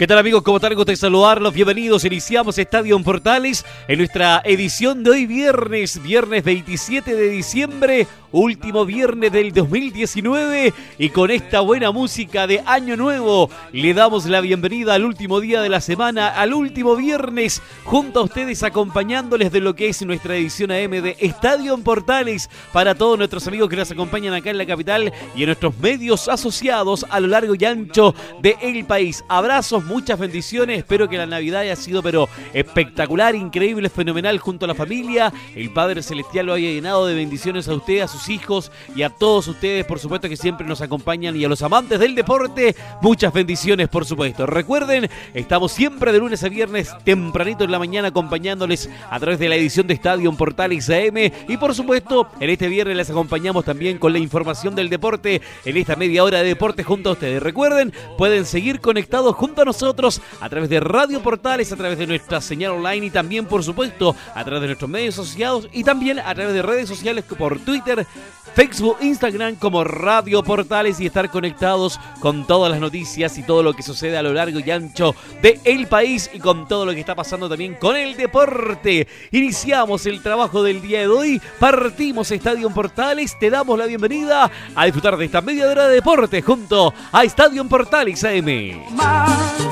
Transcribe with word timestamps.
¿Qué 0.00 0.06
tal 0.06 0.16
amigos? 0.16 0.42
¿Cómo 0.42 0.56
están? 0.56 0.72
Gusto 0.72 0.92
de 0.92 0.96
saludarlos. 0.96 1.52
Bienvenidos. 1.52 2.06
Iniciamos 2.06 2.56
Estadio 2.56 2.98
Portales 3.02 3.66
en 3.86 3.98
nuestra 3.98 4.40
edición 4.46 5.04
de 5.04 5.10
hoy 5.10 5.26
viernes, 5.26 6.02
viernes 6.02 6.42
27 6.42 7.14
de 7.14 7.28
diciembre 7.28 8.06
último 8.32 8.84
viernes 8.86 9.32
del 9.32 9.52
2019 9.52 10.72
y 10.98 11.08
con 11.10 11.30
esta 11.30 11.60
buena 11.60 11.90
música 11.90 12.46
de 12.46 12.62
Año 12.64 12.96
Nuevo 12.96 13.50
le 13.72 13.94
damos 13.94 14.26
la 14.26 14.40
bienvenida 14.40 14.94
al 14.94 15.04
último 15.04 15.40
día 15.40 15.60
de 15.62 15.68
la 15.68 15.80
semana, 15.80 16.28
al 16.28 16.54
último 16.54 16.96
viernes, 16.96 17.60
junto 17.84 18.20
a 18.20 18.24
ustedes 18.24 18.62
acompañándoles 18.62 19.50
de 19.50 19.60
lo 19.60 19.74
que 19.74 19.88
es 19.88 20.02
nuestra 20.02 20.36
edición 20.36 20.70
AM 20.70 21.02
de 21.02 21.16
Estadio 21.18 21.74
en 21.74 21.82
Portales 21.82 22.48
para 22.72 22.94
todos 22.94 23.18
nuestros 23.18 23.46
amigos 23.46 23.68
que 23.68 23.76
nos 23.76 23.90
acompañan 23.90 24.34
acá 24.34 24.50
en 24.50 24.58
la 24.58 24.66
capital 24.66 25.12
y 25.34 25.42
en 25.42 25.46
nuestros 25.46 25.76
medios 25.78 26.28
asociados 26.28 27.04
a 27.10 27.20
lo 27.20 27.26
largo 27.26 27.54
y 27.58 27.64
ancho 27.64 28.14
del 28.40 28.54
el 28.60 28.84
país. 28.84 29.24
Abrazos, 29.28 29.84
muchas 29.90 30.20
bendiciones, 30.20 30.78
espero 30.78 31.08
que 31.08 31.18
la 31.18 31.26
Navidad 31.26 31.62
haya 31.62 31.74
sido 31.74 32.00
pero 32.00 32.28
espectacular, 32.54 33.34
increíble, 33.34 33.88
fenomenal 33.88 34.38
junto 34.38 34.64
a 34.64 34.68
la 34.68 34.74
familia. 34.76 35.32
El 35.56 35.72
Padre 35.72 36.00
Celestial 36.00 36.46
lo 36.46 36.52
haya 36.52 36.70
llenado 36.70 37.06
de 37.06 37.14
bendiciones 37.16 37.66
a 37.66 37.74
usted, 37.74 38.00
a 38.00 38.06
sus 38.06 38.28
hijos 38.28 38.70
y 38.94 39.02
a 39.02 39.10
todos 39.10 39.48
ustedes, 39.48 39.84
por 39.84 39.98
supuesto, 39.98 40.28
que 40.28 40.36
siempre 40.36 40.64
nos 40.64 40.80
acompañan 40.80 41.34
y 41.34 41.44
a 41.44 41.48
los 41.48 41.62
amantes 41.62 41.98
del 41.98 42.14
deporte, 42.14 42.76
muchas 43.02 43.32
bendiciones, 43.32 43.88
por 43.88 44.04
supuesto. 44.04 44.46
Recuerden, 44.46 45.10
estamos 45.34 45.72
siempre 45.72 46.12
de 46.12 46.20
lunes 46.20 46.44
a 46.44 46.48
viernes, 46.48 46.94
tempranito 47.02 47.64
en 47.64 47.72
la 47.72 47.80
mañana, 47.80 48.08
acompañándoles 48.08 48.88
a 49.10 49.18
través 49.18 49.40
de 49.40 49.48
la 49.48 49.56
edición 49.56 49.88
de 49.88 49.94
Estadio 49.94 50.32
Portales 50.34 50.88
AM 50.88 51.32
y, 51.48 51.56
por 51.56 51.74
supuesto, 51.74 52.28
en 52.38 52.48
este 52.48 52.68
viernes 52.68 52.96
les 52.96 53.10
acompañamos 53.10 53.64
también 53.64 53.98
con 53.98 54.12
la 54.12 54.20
información 54.20 54.76
del 54.76 54.88
deporte 54.88 55.42
en 55.64 55.76
esta 55.76 55.96
media 55.96 56.22
hora 56.22 56.42
de 56.42 56.48
deporte 56.48 56.84
junto 56.84 57.10
a 57.10 57.12
ustedes. 57.14 57.42
Recuerden, 57.42 57.92
pueden 58.16 58.46
seguir 58.46 58.80
conectados 58.80 59.34
junto 59.34 59.62
a 59.62 59.64
nosotros 59.64 59.79
a 59.82 60.48
través 60.48 60.68
de 60.68 60.78
Radio 60.78 61.22
Portales, 61.22 61.72
a 61.72 61.76
través 61.76 61.96
de 61.96 62.06
nuestra 62.06 62.40
señal 62.42 62.72
online 62.72 63.06
y 63.06 63.10
también, 63.10 63.46
por 63.46 63.64
supuesto, 63.64 64.14
a 64.34 64.44
través 64.44 64.60
de 64.60 64.66
nuestros 64.66 64.90
medios 64.90 65.18
asociados 65.18 65.68
y 65.72 65.84
también 65.84 66.18
a 66.18 66.34
través 66.34 66.52
de 66.52 66.60
redes 66.60 66.86
sociales 66.86 67.24
por 67.24 67.58
Twitter, 67.60 68.06
Facebook, 68.54 68.98
Instagram 69.00 69.54
como 69.54 69.82
Radio 69.84 70.42
Portales 70.42 71.00
y 71.00 71.06
estar 71.06 71.30
conectados 71.30 71.98
con 72.20 72.46
todas 72.46 72.70
las 72.70 72.80
noticias 72.80 73.38
y 73.38 73.42
todo 73.42 73.62
lo 73.62 73.72
que 73.72 73.82
sucede 73.82 74.18
a 74.18 74.22
lo 74.22 74.34
largo 74.34 74.58
y 74.58 74.70
ancho 74.70 75.14
de 75.40 75.60
el 75.64 75.86
país 75.86 76.30
y 76.34 76.40
con 76.40 76.68
todo 76.68 76.84
lo 76.84 76.92
que 76.92 77.00
está 77.00 77.14
pasando 77.14 77.48
también 77.48 77.76
con 77.76 77.96
el 77.96 78.16
deporte. 78.16 79.08
Iniciamos 79.30 80.04
el 80.04 80.22
trabajo 80.22 80.62
del 80.62 80.82
día 80.82 81.00
de 81.00 81.08
hoy, 81.08 81.40
partimos 81.58 82.30
Estadio 82.30 82.68
Portales, 82.68 83.38
te 83.38 83.48
damos 83.48 83.78
la 83.78 83.86
bienvenida 83.86 84.50
a 84.74 84.84
disfrutar 84.84 85.16
de 85.16 85.24
esta 85.24 85.40
media 85.40 85.68
hora 85.68 85.88
de 85.88 85.94
deporte 85.94 86.42
junto 86.42 86.92
a 87.12 87.24
Estadio 87.24 87.64
Portales 87.66 88.22
AM. 88.24 88.80
Más, 88.94 89.52
¿qué 89.56 89.69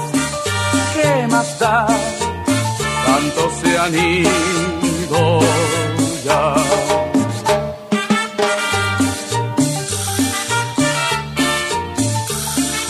más? 1.39 1.59
Tanto 3.07 3.51
se 3.61 3.79
han 3.79 3.95
ido 3.95 5.41
ya. 6.25 6.88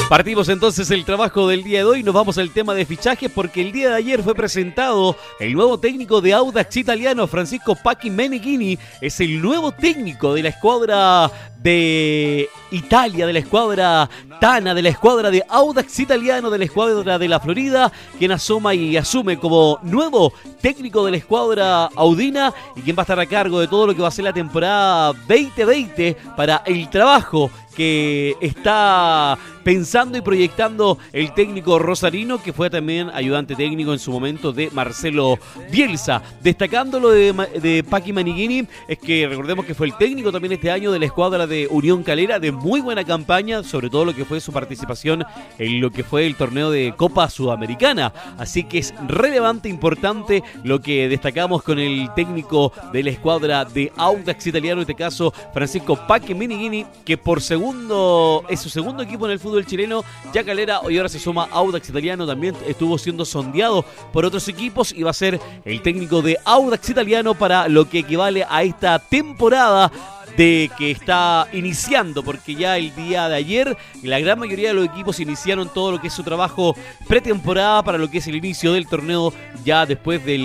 Partimos 0.08 0.48
entonces 0.48 0.90
el 0.90 1.04
trabajo 1.04 1.46
del 1.48 1.62
día 1.62 1.80
de 1.80 1.84
hoy, 1.84 2.02
nos 2.02 2.14
vamos 2.14 2.38
al 2.38 2.50
tema 2.50 2.72
de 2.72 2.86
fichajes 2.86 3.30
porque 3.30 3.60
el 3.60 3.72
día 3.72 3.90
de 3.90 3.96
ayer 3.96 4.22
fue 4.22 4.34
presentado 4.34 5.14
el 5.38 5.52
nuevo 5.52 5.78
técnico 5.78 6.22
de 6.22 6.32
Audax 6.32 6.78
italiano, 6.78 7.26
Francisco 7.26 7.76
Pacchi 7.76 8.08
Meneghini, 8.08 8.78
es 9.02 9.20
el 9.20 9.42
nuevo 9.42 9.70
técnico 9.70 10.32
de 10.32 10.44
la 10.44 10.48
escuadra 10.48 11.30
de 11.58 12.48
Italia, 12.70 13.26
de 13.26 13.34
la 13.34 13.38
escuadra 13.40 14.08
Tana, 14.40 14.72
de 14.72 14.80
la 14.80 14.88
escuadra 14.88 15.30
de 15.30 15.44
Audax 15.46 15.98
italiano, 15.98 16.48
de 16.48 16.58
la 16.58 16.64
escuadra 16.64 17.18
de 17.18 17.28
la 17.28 17.38
Florida, 17.38 17.92
quien 18.18 18.32
asoma 18.32 18.74
y 18.74 18.96
asume 18.96 19.38
como 19.38 19.78
nuevo 19.82 20.32
técnico 20.62 21.04
de 21.04 21.10
la 21.10 21.16
escuadra 21.18 21.84
Audina 21.96 22.54
y 22.76 22.80
quien 22.80 22.96
va 22.96 23.02
a 23.02 23.04
estar 23.04 23.20
a 23.20 23.26
cargo 23.26 23.60
de 23.60 23.68
todo 23.68 23.88
lo 23.88 23.94
que 23.94 24.00
va 24.00 24.08
a 24.08 24.12
ser 24.12 24.24
la 24.24 24.32
temporada 24.32 25.12
2020 25.28 26.16
para 26.34 26.62
el 26.64 26.88
trabajo 26.88 27.50
que 27.78 28.36
está 28.40 29.38
pensando 29.68 30.16
y 30.16 30.22
proyectando 30.22 30.96
el 31.12 31.34
técnico 31.34 31.78
rosarino, 31.78 32.42
que 32.42 32.54
fue 32.54 32.70
también 32.70 33.10
ayudante 33.12 33.54
técnico 33.54 33.92
en 33.92 33.98
su 33.98 34.10
momento 34.10 34.50
de 34.50 34.70
Marcelo 34.70 35.38
Bielsa. 35.70 36.22
Destacando 36.42 36.98
lo 36.98 37.10
de, 37.10 37.34
de 37.60 37.84
Paqui 37.84 38.14
Maniguini, 38.14 38.66
es 38.88 38.96
que 38.96 39.28
recordemos 39.28 39.66
que 39.66 39.74
fue 39.74 39.86
el 39.86 39.94
técnico 39.98 40.32
también 40.32 40.52
este 40.52 40.70
año 40.70 40.90
de 40.90 40.98
la 40.98 41.04
escuadra 41.04 41.46
de 41.46 41.68
Unión 41.70 42.02
Calera, 42.02 42.38
de 42.38 42.50
muy 42.50 42.80
buena 42.80 43.04
campaña, 43.04 43.62
sobre 43.62 43.90
todo 43.90 44.06
lo 44.06 44.14
que 44.14 44.24
fue 44.24 44.40
su 44.40 44.54
participación 44.54 45.22
en 45.58 45.82
lo 45.82 45.90
que 45.90 46.02
fue 46.02 46.26
el 46.26 46.36
torneo 46.36 46.70
de 46.70 46.94
Copa 46.96 47.28
Sudamericana. 47.28 48.14
Así 48.38 48.64
que 48.64 48.78
es 48.78 48.94
relevante, 49.06 49.68
importante 49.68 50.42
lo 50.64 50.80
que 50.80 51.10
destacamos 51.10 51.62
con 51.62 51.78
el 51.78 52.08
técnico 52.16 52.72
de 52.90 53.02
la 53.02 53.10
escuadra 53.10 53.66
de 53.66 53.92
Audax 53.98 54.46
italiano, 54.46 54.80
en 54.80 54.84
este 54.88 54.94
caso 54.94 55.30
Francisco 55.52 55.94
Paqui 56.06 56.34
Maniguini, 56.34 56.86
que 57.04 57.18
por 57.18 57.42
segundo 57.42 58.46
es 58.48 58.60
su 58.60 58.70
segundo 58.70 59.02
equipo 59.02 59.26
en 59.26 59.32
el 59.32 59.38
fútbol 59.38 59.57
chileno. 59.66 60.04
Ya 60.32 60.44
Calera 60.44 60.80
hoy 60.80 60.96
ahora 60.96 61.08
se 61.08 61.18
suma 61.18 61.48
Audax 61.50 61.88
Italiano, 61.88 62.26
también 62.26 62.54
estuvo 62.66 62.98
siendo 62.98 63.24
sondeado 63.24 63.84
por 64.12 64.24
otros 64.24 64.48
equipos 64.48 64.92
y 64.92 65.02
va 65.02 65.10
a 65.10 65.14
ser 65.14 65.40
el 65.64 65.82
técnico 65.82 66.22
de 66.22 66.36
Audax 66.44 66.90
Italiano 66.90 67.34
para 67.34 67.68
lo 67.68 67.88
que 67.88 68.00
equivale 68.00 68.44
a 68.48 68.62
esta 68.62 68.98
temporada 68.98 69.90
de 70.38 70.70
que 70.78 70.92
está 70.92 71.48
iniciando, 71.52 72.22
porque 72.22 72.54
ya 72.54 72.78
el 72.78 72.94
día 72.94 73.28
de 73.28 73.34
ayer 73.34 73.76
la 74.04 74.20
gran 74.20 74.38
mayoría 74.38 74.68
de 74.68 74.74
los 74.74 74.84
equipos 74.84 75.18
iniciaron 75.18 75.68
todo 75.74 75.90
lo 75.90 76.00
que 76.00 76.06
es 76.06 76.12
su 76.12 76.22
trabajo 76.22 76.76
pretemporada 77.08 77.82
para 77.82 77.98
lo 77.98 78.08
que 78.08 78.18
es 78.18 78.26
el 78.28 78.36
inicio 78.36 78.72
del 78.72 78.86
torneo 78.86 79.34
ya 79.64 79.84
después 79.84 80.24
de 80.24 80.38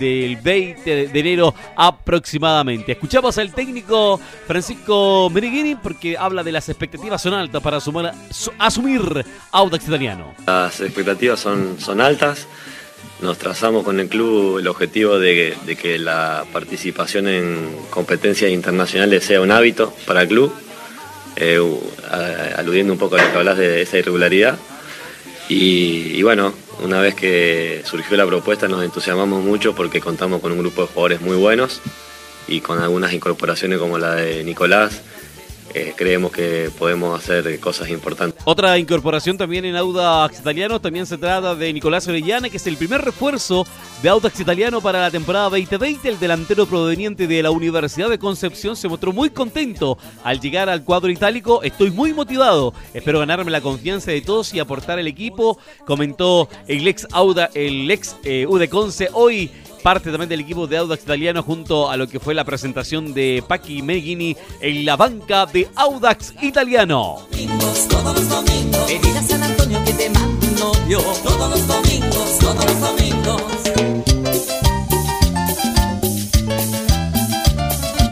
del 0.00 0.36
20 0.38 1.06
de 1.06 1.20
enero 1.20 1.54
aproximadamente. 1.76 2.92
Escuchamos 2.92 3.38
al 3.38 3.54
técnico 3.54 4.20
Francisco 4.48 5.30
Meneghini 5.30 5.76
porque 5.76 6.18
habla 6.18 6.42
de 6.42 6.50
las 6.50 6.68
expectativas 6.68 7.22
son 7.22 7.34
altas 7.34 7.62
para 7.62 7.76
asumir, 7.76 8.10
asumir 8.58 9.24
Audax 9.52 9.86
Italiano. 9.86 10.34
Las 10.48 10.80
expectativas 10.80 11.38
son, 11.38 11.78
son 11.78 12.00
altas 12.00 12.48
nos 13.20 13.38
trazamos 13.38 13.84
con 13.84 13.98
el 14.00 14.08
club 14.08 14.58
el 14.58 14.68
objetivo 14.68 15.18
de, 15.18 15.56
que 15.80 15.98
la 15.98 16.44
participación 16.52 17.28
en 17.28 17.76
competencias 17.90 18.50
internacionales 18.50 19.24
sea 19.24 19.40
un 19.40 19.50
hábito 19.50 19.92
para 20.06 20.22
el 20.22 20.28
club, 20.28 20.52
eh, 21.36 21.60
aludiendo 22.56 22.92
un 22.92 22.98
poco 22.98 23.16
a 23.16 23.22
lo 23.22 23.30
que 23.30 23.38
hablas 23.38 23.58
de 23.58 23.82
esa 23.82 23.98
irregularidad. 23.98 24.58
Y, 25.48 26.22
bueno, 26.22 26.52
una 26.82 27.00
vez 27.00 27.14
que 27.14 27.82
surgió 27.84 28.16
la 28.18 28.26
propuesta 28.26 28.68
nos 28.68 28.84
entusiasmamos 28.84 29.42
mucho 29.42 29.74
porque 29.74 30.00
contamos 30.00 30.42
con 30.42 30.52
un 30.52 30.58
grupo 30.58 30.82
de 30.82 30.88
jugadores 30.88 31.20
muy 31.22 31.36
buenos 31.36 31.80
y 32.46 32.60
con 32.60 32.78
algunas 32.78 33.14
incorporaciones 33.14 33.78
como 33.78 33.98
la 33.98 34.14
de 34.14 34.44
Nicolás, 34.44 35.00
eh, 35.74 35.92
creemos 35.96 36.32
que 36.32 36.70
podemos 36.78 37.18
hacer 37.18 37.58
cosas 37.60 37.90
importantes. 37.90 38.40
Otra 38.44 38.78
incorporación 38.78 39.36
también 39.36 39.64
en 39.64 39.76
Audax 39.76 40.40
Italiano, 40.40 40.80
también 40.80 41.06
se 41.06 41.18
trata 41.18 41.54
de 41.54 41.72
Nicolás 41.72 42.06
Orellana, 42.08 42.48
que 42.48 42.56
es 42.56 42.66
el 42.66 42.76
primer 42.76 43.02
refuerzo 43.02 43.66
de 44.02 44.08
Audax 44.08 44.40
Italiano 44.40 44.80
para 44.80 45.00
la 45.00 45.10
temporada 45.10 45.50
2020. 45.50 46.08
El 46.08 46.18
delantero 46.18 46.66
proveniente 46.66 47.26
de 47.26 47.42
la 47.42 47.50
Universidad 47.50 48.08
de 48.08 48.18
Concepción 48.18 48.76
se 48.76 48.88
mostró 48.88 49.12
muy 49.12 49.30
contento 49.30 49.98
al 50.24 50.40
llegar 50.40 50.68
al 50.68 50.84
cuadro 50.84 51.10
itálico. 51.10 51.62
Estoy 51.62 51.90
muy 51.90 52.12
motivado, 52.12 52.72
espero 52.94 53.18
ganarme 53.18 53.50
la 53.50 53.60
confianza 53.60 54.10
de 54.10 54.20
todos 54.20 54.54
y 54.54 54.60
aportar 54.60 54.98
al 54.98 55.06
equipo, 55.06 55.58
comentó 55.84 56.48
el 56.66 56.86
ex 56.86 57.06
Auda, 57.12 57.50
el 57.54 57.90
ex 57.90 58.16
eh, 58.24 58.46
Udeconce 58.48 59.08
hoy 59.12 59.50
parte 59.82 60.10
también 60.10 60.28
del 60.28 60.40
equipo 60.40 60.66
de 60.66 60.76
Audax 60.76 61.02
Italiano 61.02 61.42
junto 61.42 61.90
a 61.90 61.96
lo 61.96 62.08
que 62.08 62.20
fue 62.20 62.34
la 62.34 62.44
presentación 62.44 63.14
de 63.14 63.42
Paqui 63.46 63.82
Meghini 63.82 64.36
en 64.60 64.84
la 64.84 64.96
banca 64.96 65.46
de 65.46 65.68
Audax 65.74 66.34
Italiano. 66.42 67.26
Todos 71.22 71.50
los 71.50 71.66
domingos, 71.66 72.38
todos 72.38 72.64
los 72.64 72.80
domingos. 72.80 73.97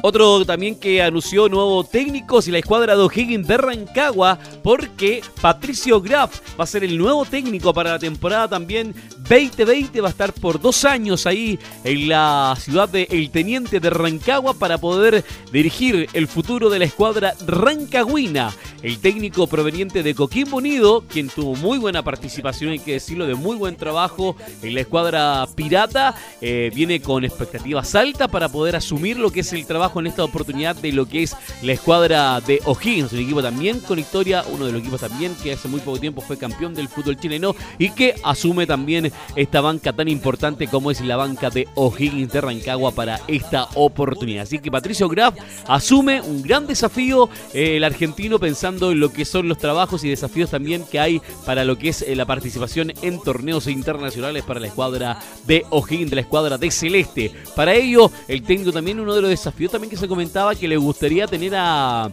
Otro 0.08 0.44
también 0.44 0.76
que 0.76 1.02
anunció 1.02 1.48
nuevo 1.48 1.82
técnicos 1.82 2.46
y 2.46 2.52
la 2.52 2.58
escuadra 2.58 2.94
de 2.94 3.02
O'Higgins 3.02 3.48
de 3.48 3.56
Rancagua 3.56 4.38
porque 4.62 5.20
Patricio 5.40 6.00
Graf 6.00 6.38
va 6.56 6.62
a 6.62 6.66
ser 6.68 6.84
el 6.84 6.96
nuevo 6.96 7.24
técnico 7.24 7.74
para 7.74 7.90
la 7.90 7.98
temporada 7.98 8.46
también 8.46 8.94
2020. 9.28 10.00
Va 10.00 10.06
a 10.06 10.10
estar 10.12 10.32
por 10.32 10.60
dos 10.60 10.84
años 10.84 11.26
ahí 11.26 11.58
en 11.82 12.08
la 12.08 12.56
ciudad 12.56 12.88
de 12.88 13.08
El 13.10 13.30
Teniente 13.30 13.80
de 13.80 13.90
Rancagua 13.90 14.54
para 14.54 14.78
poder 14.78 15.24
dirigir 15.50 16.08
el 16.12 16.28
futuro 16.28 16.70
de 16.70 16.78
la 16.78 16.84
escuadra 16.84 17.34
rancagüina. 17.44 18.54
El 18.82 19.00
técnico 19.00 19.48
proveniente 19.48 20.04
de 20.04 20.14
Coquimbo 20.14 20.58
Unido, 20.58 21.02
quien 21.08 21.28
tuvo 21.28 21.56
muy 21.56 21.78
buena 21.78 22.04
participación, 22.04 22.70
hay 22.70 22.78
que 22.78 22.92
decirlo, 22.92 23.26
de 23.26 23.34
muy 23.34 23.56
buen 23.56 23.74
trabajo 23.74 24.36
en 24.62 24.74
la 24.74 24.82
escuadra 24.82 25.48
pirata, 25.56 26.14
eh, 26.40 26.70
viene 26.72 27.00
con 27.00 27.24
expectativas 27.24 27.96
altas 27.96 28.28
para 28.28 28.48
poder 28.48 28.76
asumir 28.76 29.16
lo 29.16 29.32
que 29.32 29.40
es 29.40 29.52
el 29.52 29.66
trabajo 29.66 29.95
en 30.00 30.08
esta 30.08 30.24
oportunidad 30.24 30.76
de 30.76 30.92
lo 30.92 31.06
que 31.06 31.22
es 31.22 31.36
la 31.62 31.72
escuadra 31.72 32.40
de 32.40 32.60
O'Higgins, 32.64 33.12
un 33.12 33.20
equipo 33.20 33.42
también 33.42 33.80
con 33.80 33.98
historia, 33.98 34.44
uno 34.52 34.66
de 34.66 34.72
los 34.72 34.80
equipos 34.80 35.00
también 35.00 35.34
que 35.42 35.52
hace 35.52 35.68
muy 35.68 35.80
poco 35.80 35.98
tiempo 35.98 36.20
fue 36.20 36.36
campeón 36.36 36.74
del 36.74 36.88
fútbol 36.88 37.18
chileno 37.18 37.54
y 37.78 37.90
que 37.90 38.14
asume 38.22 38.66
también 38.66 39.12
esta 39.34 39.60
banca 39.60 39.92
tan 39.92 40.08
importante 40.08 40.68
como 40.68 40.90
es 40.90 41.00
la 41.00 41.16
banca 41.16 41.50
de 41.50 41.68
O'Higgins 41.74 42.32
de 42.32 42.40
Rancagua 42.40 42.92
para 42.92 43.20
esta 43.28 43.68
oportunidad. 43.74 44.42
Así 44.42 44.58
que 44.58 44.70
Patricio 44.70 45.08
Graf 45.08 45.34
asume 45.66 46.20
un 46.20 46.42
gran 46.42 46.66
desafío, 46.66 47.28
eh, 47.52 47.76
el 47.76 47.84
argentino 47.84 48.38
pensando 48.38 48.92
en 48.92 49.00
lo 49.00 49.12
que 49.12 49.24
son 49.24 49.48
los 49.48 49.58
trabajos 49.58 50.04
y 50.04 50.08
desafíos 50.08 50.50
también 50.50 50.84
que 50.84 51.00
hay 51.00 51.20
para 51.44 51.64
lo 51.64 51.78
que 51.78 51.90
es 51.90 52.02
eh, 52.02 52.16
la 52.16 52.26
participación 52.26 52.92
en 53.02 53.20
torneos 53.20 53.66
internacionales 53.66 54.44
para 54.44 54.60
la 54.60 54.66
escuadra 54.68 55.18
de 55.46 55.64
O'Higgins, 55.70 56.10
de 56.10 56.16
la 56.16 56.22
escuadra 56.22 56.58
de 56.58 56.70
Celeste. 56.70 57.32
Para 57.54 57.74
ello, 57.74 58.10
el 58.28 58.42
técnico 58.42 58.72
también 58.72 59.00
uno 59.00 59.14
de 59.14 59.22
los 59.22 59.30
desafíos 59.30 59.72
también 59.72 59.85
que 59.88 59.96
se 59.96 60.08
comentaba 60.08 60.54
que 60.54 60.68
le 60.68 60.76
gustaría 60.76 61.26
tener 61.26 61.54
a 61.56 62.10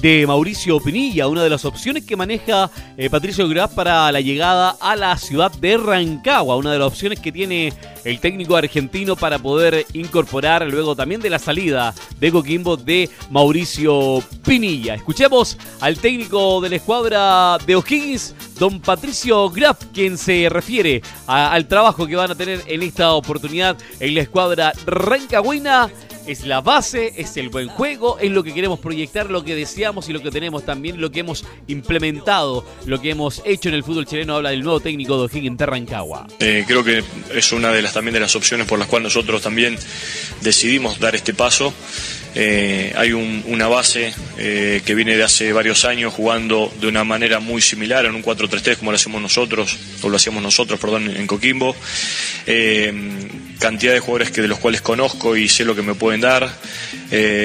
de 0.00 0.26
Mauricio 0.26 0.80
Pinilla, 0.80 1.28
una 1.28 1.42
de 1.42 1.50
las 1.50 1.64
opciones 1.64 2.04
que 2.04 2.16
maneja 2.16 2.70
eh, 2.96 3.10
Patricio 3.10 3.46
Graf 3.48 3.74
para 3.74 4.10
la 4.10 4.20
llegada 4.20 4.76
a 4.80 4.96
la 4.96 5.16
ciudad 5.18 5.52
de 5.52 5.76
Rancagua, 5.76 6.56
una 6.56 6.72
de 6.72 6.78
las 6.78 6.88
opciones 6.88 7.20
que 7.20 7.32
tiene 7.32 7.72
el 8.04 8.18
técnico 8.18 8.56
argentino 8.56 9.14
para 9.14 9.38
poder 9.38 9.84
incorporar 9.92 10.66
luego 10.66 10.96
también 10.96 11.20
de 11.20 11.28
la 11.28 11.38
salida 11.38 11.94
de 12.18 12.32
Coquimbo 12.32 12.76
de 12.78 13.10
Mauricio 13.30 14.22
Pinilla. 14.44 14.94
Escuchemos 14.94 15.58
al 15.80 15.98
técnico 15.98 16.62
de 16.62 16.70
la 16.70 16.76
escuadra 16.76 17.58
de 17.66 17.76
O'Higgins, 17.76 18.34
don 18.58 18.80
Patricio 18.80 19.50
Graf, 19.50 19.84
quien 19.92 20.16
se 20.16 20.48
refiere 20.48 21.02
al 21.26 21.66
trabajo 21.68 22.06
que 22.06 22.16
van 22.16 22.30
a 22.30 22.34
tener 22.34 22.62
en 22.66 22.82
esta 22.82 23.12
oportunidad 23.12 23.76
en 23.98 24.14
la 24.14 24.22
escuadra 24.22 24.72
rancagüina 24.86 25.90
es 26.26 26.44
la 26.46 26.60
base, 26.60 27.12
es 27.16 27.36
el 27.36 27.48
buen 27.48 27.68
juego, 27.68 28.18
es 28.18 28.30
lo 28.30 28.42
que 28.42 28.54
queremos 28.54 28.80
proyectar, 28.80 29.30
lo 29.30 29.44
que 29.44 29.54
deseamos 29.54 30.08
y 30.08 30.12
lo 30.12 30.22
que 30.22 30.30
tenemos 30.30 30.64
también, 30.64 31.00
lo 31.00 31.10
que 31.10 31.20
hemos 31.20 31.44
implementado, 31.68 32.64
lo 32.86 33.00
que 33.00 33.10
hemos 33.10 33.42
hecho 33.44 33.68
en 33.68 33.74
el 33.74 33.84
fútbol 33.84 34.06
chileno. 34.06 34.36
Habla 34.36 34.50
del 34.50 34.62
nuevo 34.62 34.80
técnico 34.80 35.16
de 35.16 35.24
O'Higgins. 35.24 35.60
Eh, 36.38 36.64
creo 36.66 36.84
que 36.84 37.02
es 37.34 37.52
una 37.52 37.70
de 37.70 37.82
las 37.82 37.92
también 37.92 38.14
de 38.14 38.20
las 38.20 38.34
opciones 38.36 38.66
por 38.66 38.78
las 38.78 38.88
cuales 38.88 39.14
nosotros 39.14 39.42
también 39.42 39.76
decidimos 40.40 40.98
dar 40.98 41.14
este 41.14 41.34
paso. 41.34 41.72
Eh, 42.34 42.92
hay 42.96 43.12
una 43.12 43.66
base 43.66 44.14
eh, 44.38 44.80
que 44.84 44.94
viene 44.94 45.16
de 45.16 45.24
hace 45.24 45.52
varios 45.52 45.84
años 45.84 46.14
jugando 46.14 46.72
de 46.80 46.86
una 46.86 47.02
manera 47.02 47.40
muy 47.40 47.60
similar 47.60 48.06
en 48.06 48.14
un 48.14 48.22
4-3-3 48.22 48.76
como 48.76 48.92
lo 48.92 48.96
hacemos 48.96 49.20
nosotros, 49.20 49.76
o 50.02 50.08
lo 50.08 50.16
hacíamos 50.16 50.42
nosotros, 50.42 50.78
perdón, 50.78 51.14
en 51.14 51.26
Coquimbo. 51.26 51.74
Cantidad 53.60 53.92
de 53.92 54.00
jugadores 54.00 54.32
que 54.32 54.42
de 54.42 54.48
los 54.48 54.58
cuales 54.58 54.80
conozco 54.80 55.36
y 55.36 55.48
sé 55.48 55.64
lo 55.64 55.76
que 55.76 55.82
me 55.82 55.94
pueden 55.94 56.22
dar, 56.22 56.50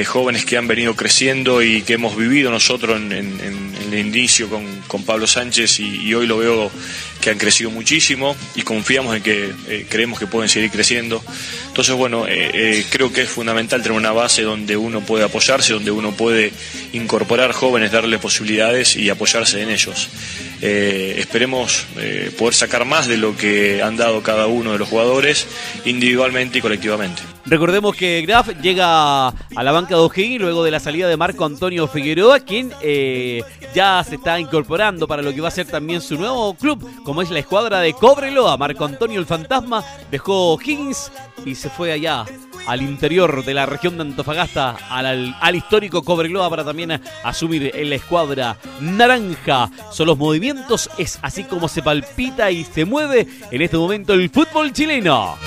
jóvenes 0.07 0.45
que 0.45 0.57
han 0.57 0.67
venido 0.67 0.95
creciendo 0.95 1.61
y 1.61 1.81
que 1.81 1.93
hemos 1.93 2.15
vivido 2.15 2.49
nosotros 2.49 2.97
en, 2.97 3.11
el 3.91 4.07
inicio 4.07 4.49
con, 4.49 5.03
Pablo 5.03 5.27
Sánchez 5.27 5.79
y, 5.81 6.13
hoy 6.13 6.25
lo 6.25 6.37
veo 6.37 6.71
que 7.19 7.29
han 7.29 7.37
crecido 7.37 7.69
muchísimo 7.69 8.35
y 8.55 8.61
confiamos 8.61 9.15
en 9.15 9.21
que 9.21 9.85
creemos 9.89 10.17
que 10.17 10.25
pueden 10.25 10.49
seguir 10.49 10.71
creciendo. 10.71 11.21
Entonces, 11.67 11.93
bueno, 11.95 12.25
creo 12.89 13.11
que 13.11 13.23
es 13.23 13.29
fundamental 13.29 13.83
tener 13.83 13.97
una 13.97 14.13
base 14.13 14.43
donde 14.43 14.77
uno 14.77 15.01
puede 15.01 15.25
apoyarse, 15.25 15.73
donde 15.73 15.91
uno 15.91 16.13
puede 16.13 16.53
incorporar 16.93 17.51
jóvenes, 17.51 17.91
darles 17.91 18.21
posibilidades 18.21 18.95
y 18.95 19.09
apoyarse 19.09 19.61
en 19.61 19.69
ellos. 19.69 20.07
Eh, 20.61 21.15
esperemos 21.17 21.85
eh, 21.97 22.33
poder 22.37 22.53
sacar 22.53 22.85
más 22.85 23.07
de 23.07 23.17
lo 23.17 23.35
que 23.35 23.81
han 23.83 23.97
dado 23.97 24.21
cada 24.23 24.47
uno 24.47 24.71
de 24.71 24.79
los 24.79 24.89
jugadores 24.89 25.47
individualmente 25.85 26.59
y 26.59 26.61
colectivamente. 26.61 27.21
Recordemos 27.45 27.95
que 27.95 28.23
Graf 28.23 28.49
llega 28.61 29.27
a 29.27 29.63
la 29.63 29.71
banca 29.71 29.95
de 29.95 30.01
O'Higgins 30.01 30.41
luego 30.41 30.63
de 30.63 30.71
la 30.71 30.79
salida 30.79 31.07
de 31.07 31.17
Marco 31.17 31.45
Antonio 31.45 31.87
Figueroa, 31.87 32.39
quien 32.39 32.71
eh, 32.81 33.43
ya 33.73 34.03
se 34.03 34.15
está 34.15 34.39
incorporando 34.39 35.07
para 35.07 35.21
lo 35.21 35.33
que 35.33 35.41
va 35.41 35.49
a 35.49 35.51
ser 35.51 35.67
también 35.67 36.01
su 36.01 36.15
nuevo 36.15 36.55
club, 36.55 36.89
como 37.03 37.21
es 37.21 37.29
la 37.29 37.39
escuadra 37.39 37.81
de 37.81 37.93
Cobreloa. 37.93 38.57
Marco 38.57 38.85
Antonio 38.85 39.19
el 39.19 39.25
Fantasma 39.25 39.83
dejó 40.09 40.53
O'Higgins 40.53 41.11
y 41.45 41.53
se 41.53 41.69
fue 41.69 41.91
allá 41.91 42.25
al 42.67 42.81
interior 42.81 43.43
de 43.43 43.53
la 43.53 43.65
región 43.65 43.97
de 43.97 44.03
Antofagasta, 44.03 44.77
al, 44.89 45.35
al 45.39 45.55
histórico 45.55 46.03
Cobreloa 46.03 46.49
para 46.49 46.63
también 46.63 47.01
asumir 47.23 47.71
en 47.73 47.89
la 47.89 47.95
escuadra 47.95 48.57
naranja. 48.79 49.69
Son 49.91 50.07
los 50.07 50.17
movimientos, 50.17 50.89
es 50.97 51.19
así 51.21 51.43
como 51.43 51.67
se 51.67 51.81
palpita 51.81 52.51
y 52.51 52.63
se 52.63 52.85
mueve 52.85 53.27
en 53.51 53.61
este 53.61 53.77
momento 53.77 54.13
el 54.13 54.29
fútbol 54.29 54.73
chileno. 54.73 55.37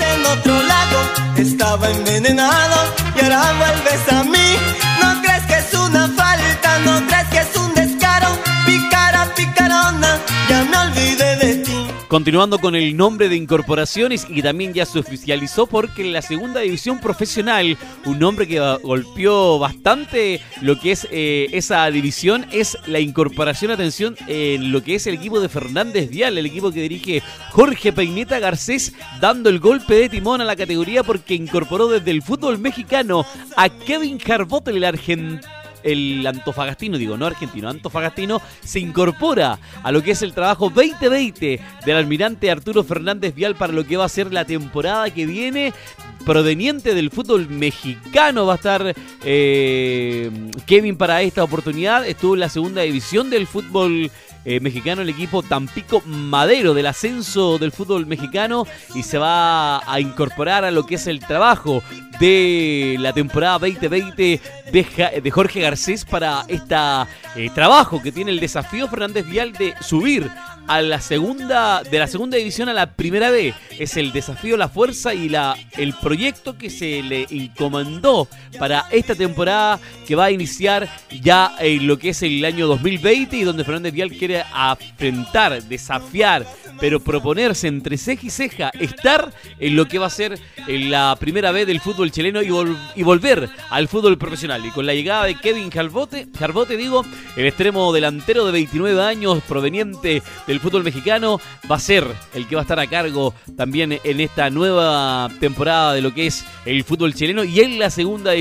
Continuando 12.09 12.59
con 12.59 12.75
el 12.75 12.97
nombre 12.97 13.29
de 13.29 13.37
incorporaciones 13.37 14.27
y 14.31 14.41
también 14.41 14.73
ya 14.73 14.87
se 14.87 14.99
oficializó 14.99 15.67
porque 15.67 16.01
en 16.01 16.15
la 16.15 16.23
segunda 16.23 16.61
división 16.61 17.01
profesional, 17.01 17.77
un 18.07 18.19
nombre 18.19 18.49
que 18.49 18.59
golpeó 18.83 19.59
bastante 19.59 20.41
lo 20.63 20.81
que 20.81 20.93
es 20.93 21.07
eh, 21.11 21.49
esa 21.53 21.91
división 21.91 22.47
es 22.51 22.79
la 22.87 22.99
incorporación, 22.99 23.73
atención, 23.73 24.17
en 24.27 24.73
lo 24.73 24.83
que 24.83 24.95
es 24.95 25.07
el 25.07 25.17
equipo 25.17 25.39
de 25.39 25.51
Fernández 25.51 26.09
Vial, 26.09 26.39
el 26.39 26.47
equipo 26.47 26.73
que 26.73 26.81
dirige 26.81 27.23
Jorge 27.51 27.93
Peineta 27.93 28.39
Garcés, 28.39 28.95
dando 29.21 29.51
el 29.51 29.59
golpe 29.59 29.95
de 29.95 30.09
timón 30.09 30.41
a 30.41 30.47
la 30.47 30.57
categoría 30.57 31.03
porque 31.03 31.35
incorporó 31.35 31.89
desde 31.89 32.11
el 32.11 32.23
fútbol 32.23 32.59
mexicano 32.59 33.27
a 33.55 33.69
Kevin 33.69 34.19
Harbotel, 34.27 34.79
el 34.79 34.85
argentino 34.85 35.58
el 35.83 36.27
antofagastino, 36.27 36.99
digo, 36.99 37.17
no 37.17 37.27
argentino, 37.27 37.69
antofagastino, 37.69 38.41
se 38.65 38.81
incorpora 38.81 39.59
a 39.83 39.93
lo 39.93 40.03
que 40.03 40.13
es 40.13 40.23
el 40.23 40.33
trabajo 40.33 40.71
2020 40.71 41.61
del 41.85 41.97
almirante 41.97 42.51
Arturo 42.51 42.85
Fernández 42.85 43.35
Vial 43.35 43.55
para 43.55 43.73
lo 43.73 43.85
que 43.85 43.97
va 43.97 44.05
a 44.05 44.09
ser 44.09 44.33
la 44.33 44.45
temporada 44.45 45.11
que 45.11 45.27
viene. 45.27 45.73
Proveniente 46.25 46.95
del 46.95 47.11
fútbol 47.11 47.49
mexicano 47.49 48.45
va 48.45 48.55
a 48.55 48.57
estar 48.57 48.95
eh, 49.25 50.31
Kevin 50.67 50.97
para 50.97 51.23
esta 51.23 51.43
oportunidad. 51.43 52.07
Estuvo 52.07 52.35
en 52.35 52.41
la 52.41 52.49
segunda 52.51 52.83
división 52.83 53.31
del 53.31 53.47
fútbol 53.47 54.11
eh, 54.51 54.61
mexicano, 54.61 55.03
el 55.03 55.11
equipo 55.11 55.43
Tampico 55.43 56.01
Madero 56.07 56.73
del 56.73 56.87
ascenso 56.87 57.59
del 57.59 57.71
fútbol 57.71 58.07
mexicano 58.07 58.67
y 58.95 59.03
se 59.03 59.19
va 59.19 59.83
a 59.87 60.01
incorporar 60.01 60.65
a 60.65 60.71
lo 60.71 60.87
que 60.87 60.95
es 60.95 61.07
el 61.07 61.21
trabajo 61.21 61.83
de 62.19 62.97
la 62.99 63.13
temporada 63.13 63.59
2020 63.59 64.41
de, 64.73 65.31
Jorge 65.31 65.61
Garcés 65.61 66.07
para 66.07 66.47
este 66.49 67.51
trabajo 67.55 68.01
que 68.01 68.11
tiene 68.11 68.31
el 68.31 68.41
desafío 68.41 68.89
Fernández 68.89 69.27
Vial 69.27 69.53
de 69.53 69.75
subir 69.83 70.31
a 70.69 70.83
la 70.83 71.01
segunda 71.01 71.83
de 71.83 71.99
la 71.99 72.07
segunda 72.07 72.37
división 72.37 72.69
a 72.69 72.75
la 72.75 72.93
primera 72.93 73.31
B. 73.31 73.55
Es 73.79 73.97
el 73.97 74.13
desafío, 74.13 74.57
la 74.57 74.69
fuerza 74.69 75.15
y 75.15 75.29
la 75.29 75.57
el 75.77 75.95
proyecto 75.95 76.57
que 76.57 76.71
se 76.71 77.03
le 77.03 77.27
encomendó 77.31 78.29
para 78.59 78.85
esta 78.93 79.15
temporada 79.15 79.81
que 80.07 80.15
va 80.15 80.27
a 80.27 80.31
iniciar 80.31 80.89
ya 81.21 81.57
en 81.59 81.87
lo 81.87 81.99
que 81.99 82.11
es 82.11 82.23
el 82.23 82.45
año 82.45 82.67
2020 82.67 83.37
y 83.37 83.45
donde 83.45 83.65
Fernández 83.65 83.93
Vial 83.93 84.11
quiere 84.11 84.45
afrontar, 84.53 85.63
desafiar, 85.65 86.47
pero 86.81 87.01
proponerse 87.01 87.69
entre 87.69 87.97
ceja 87.99 88.27
y 88.27 88.31
ceja 88.31 88.71
estar 88.79 89.33
en 89.59 89.77
lo 89.77 89.87
que 89.87 89.99
va 89.99 90.07
a 90.07 90.11
ser 90.11 90.39
en 90.67 90.91
la 90.91 91.17
primera 91.19 91.53
B 91.53 91.67
del 91.67 91.81
fútbol 91.81 92.11
chileno 92.11 92.43
y, 92.43 92.49
y 92.95 93.03
volver 93.03 93.49
al 93.71 93.89
fútbol 93.89 94.19
profesional. 94.19 94.65
Y 94.65 94.71
con 94.71 94.87
la 94.87 94.95
llegada 94.95 95.25
de 95.25 95.35
Kevin 95.35 95.71
Jarbote, 95.71 96.29
Jarbote 96.39 96.77
digo, 96.77 97.05
el 97.37 97.47
extremo 97.47 97.93
delantero 97.93 98.45
de 98.47 98.53
29 98.53 99.03
años 99.03 99.43
proveniente 99.47 100.23
del 100.47 100.61
fútbol 100.61 100.85
mexicano 100.85 101.41
va 101.71 101.77
a 101.77 101.81
ser 101.81 102.07
el 102.35 102.47
que 102.47 102.55
va 102.55 102.63
a 102.63 102.63
estar 102.63 102.79
a 102.81 102.87
cargo 102.87 103.35
también 103.57 103.99
en 104.03 104.21
esta 104.21 104.51
nueva 104.51 105.29
temporada 105.41 105.95
de 105.95 106.03
lo 106.03 106.13
que 106.13 106.27
es 106.27 106.45
el 106.65 106.85
fútbol 106.85 107.15
chileno 107.15 107.45
y 107.45 107.61
en 107.61 107.79
la 107.79 107.91
segunda, 107.91 108.33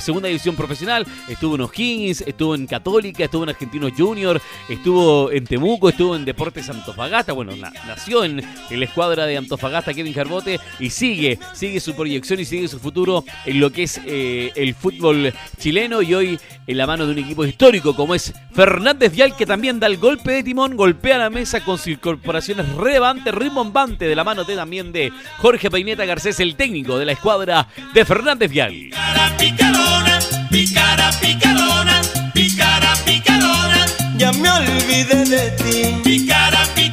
segunda 0.00 0.28
división 0.28 0.56
profesional. 0.56 1.06
Estuvo 1.28 1.54
en 1.56 1.62
O'Higgins, 1.62 2.22
estuvo 2.22 2.54
en 2.54 2.66
Católica, 2.66 3.24
estuvo 3.24 3.44
en 3.44 3.50
Argentinos 3.50 3.92
Junior, 3.96 4.40
estuvo 4.68 5.30
en 5.30 5.44
Temuco, 5.44 5.88
estuvo 5.88 6.16
en 6.16 6.24
Deportes 6.24 6.68
Antofagasta. 6.68 7.32
Bueno, 7.32 7.52
nació 7.86 8.24
en, 8.24 8.42
la 8.70 8.84
escuadra 8.84 9.26
de 9.26 9.36
Antofagasta, 9.36 9.94
Kevin 9.94 10.14
Jarbote, 10.14 10.60
y 10.78 10.90
sigue, 10.90 11.38
sigue 11.52 11.80
su 11.80 11.94
proyección 11.94 12.40
y 12.40 12.44
sigue 12.44 12.68
su 12.68 12.78
futuro 12.78 13.24
en 13.46 13.60
lo 13.60 13.70
que 13.70 13.84
es 13.84 14.00
eh, 14.06 14.52
el 14.56 14.74
fútbol 14.74 15.32
chileno 15.58 16.02
y 16.02 16.14
hoy 16.14 16.40
en 16.66 16.76
la 16.76 16.86
mano 16.86 17.06
de 17.06 17.12
un 17.12 17.18
equipo 17.18 17.44
histórico 17.44 17.94
como 17.94 18.14
es 18.14 18.32
Fernández 18.52 19.12
Vial, 19.12 19.36
que 19.36 19.46
también 19.46 19.80
da 19.80 19.86
el 19.86 19.98
golpe 19.98 20.32
de 20.32 20.42
timón, 20.42 20.76
golpea 20.76 21.18
la 21.18 21.30
mesa 21.30 21.64
con 21.64 21.78
sus 21.78 21.88
incorporaciones 21.88 22.68
relevantes, 22.74 23.34
rimbombante 23.34 24.06
de 24.06 24.16
la 24.16 24.24
mano 24.24 24.44
de, 24.44 24.56
también 24.56 24.92
de 24.92 25.12
Jorge 25.38 25.70
Peineta 25.70 26.04
Garcés, 26.04 26.40
el 26.40 26.56
técnico 26.56 26.98
de 26.98 27.06
la 27.06 27.12
escuadra 27.12 27.68
de 27.92 28.04
Fernández 28.04 28.50
Vial. 28.50 28.90
ya 34.24 34.32
me 34.32 34.48
olvidé 34.48 35.24
de 35.24 35.50
ti. 35.50 36.00
Picara, 36.02 36.64
picarona, 36.74 36.83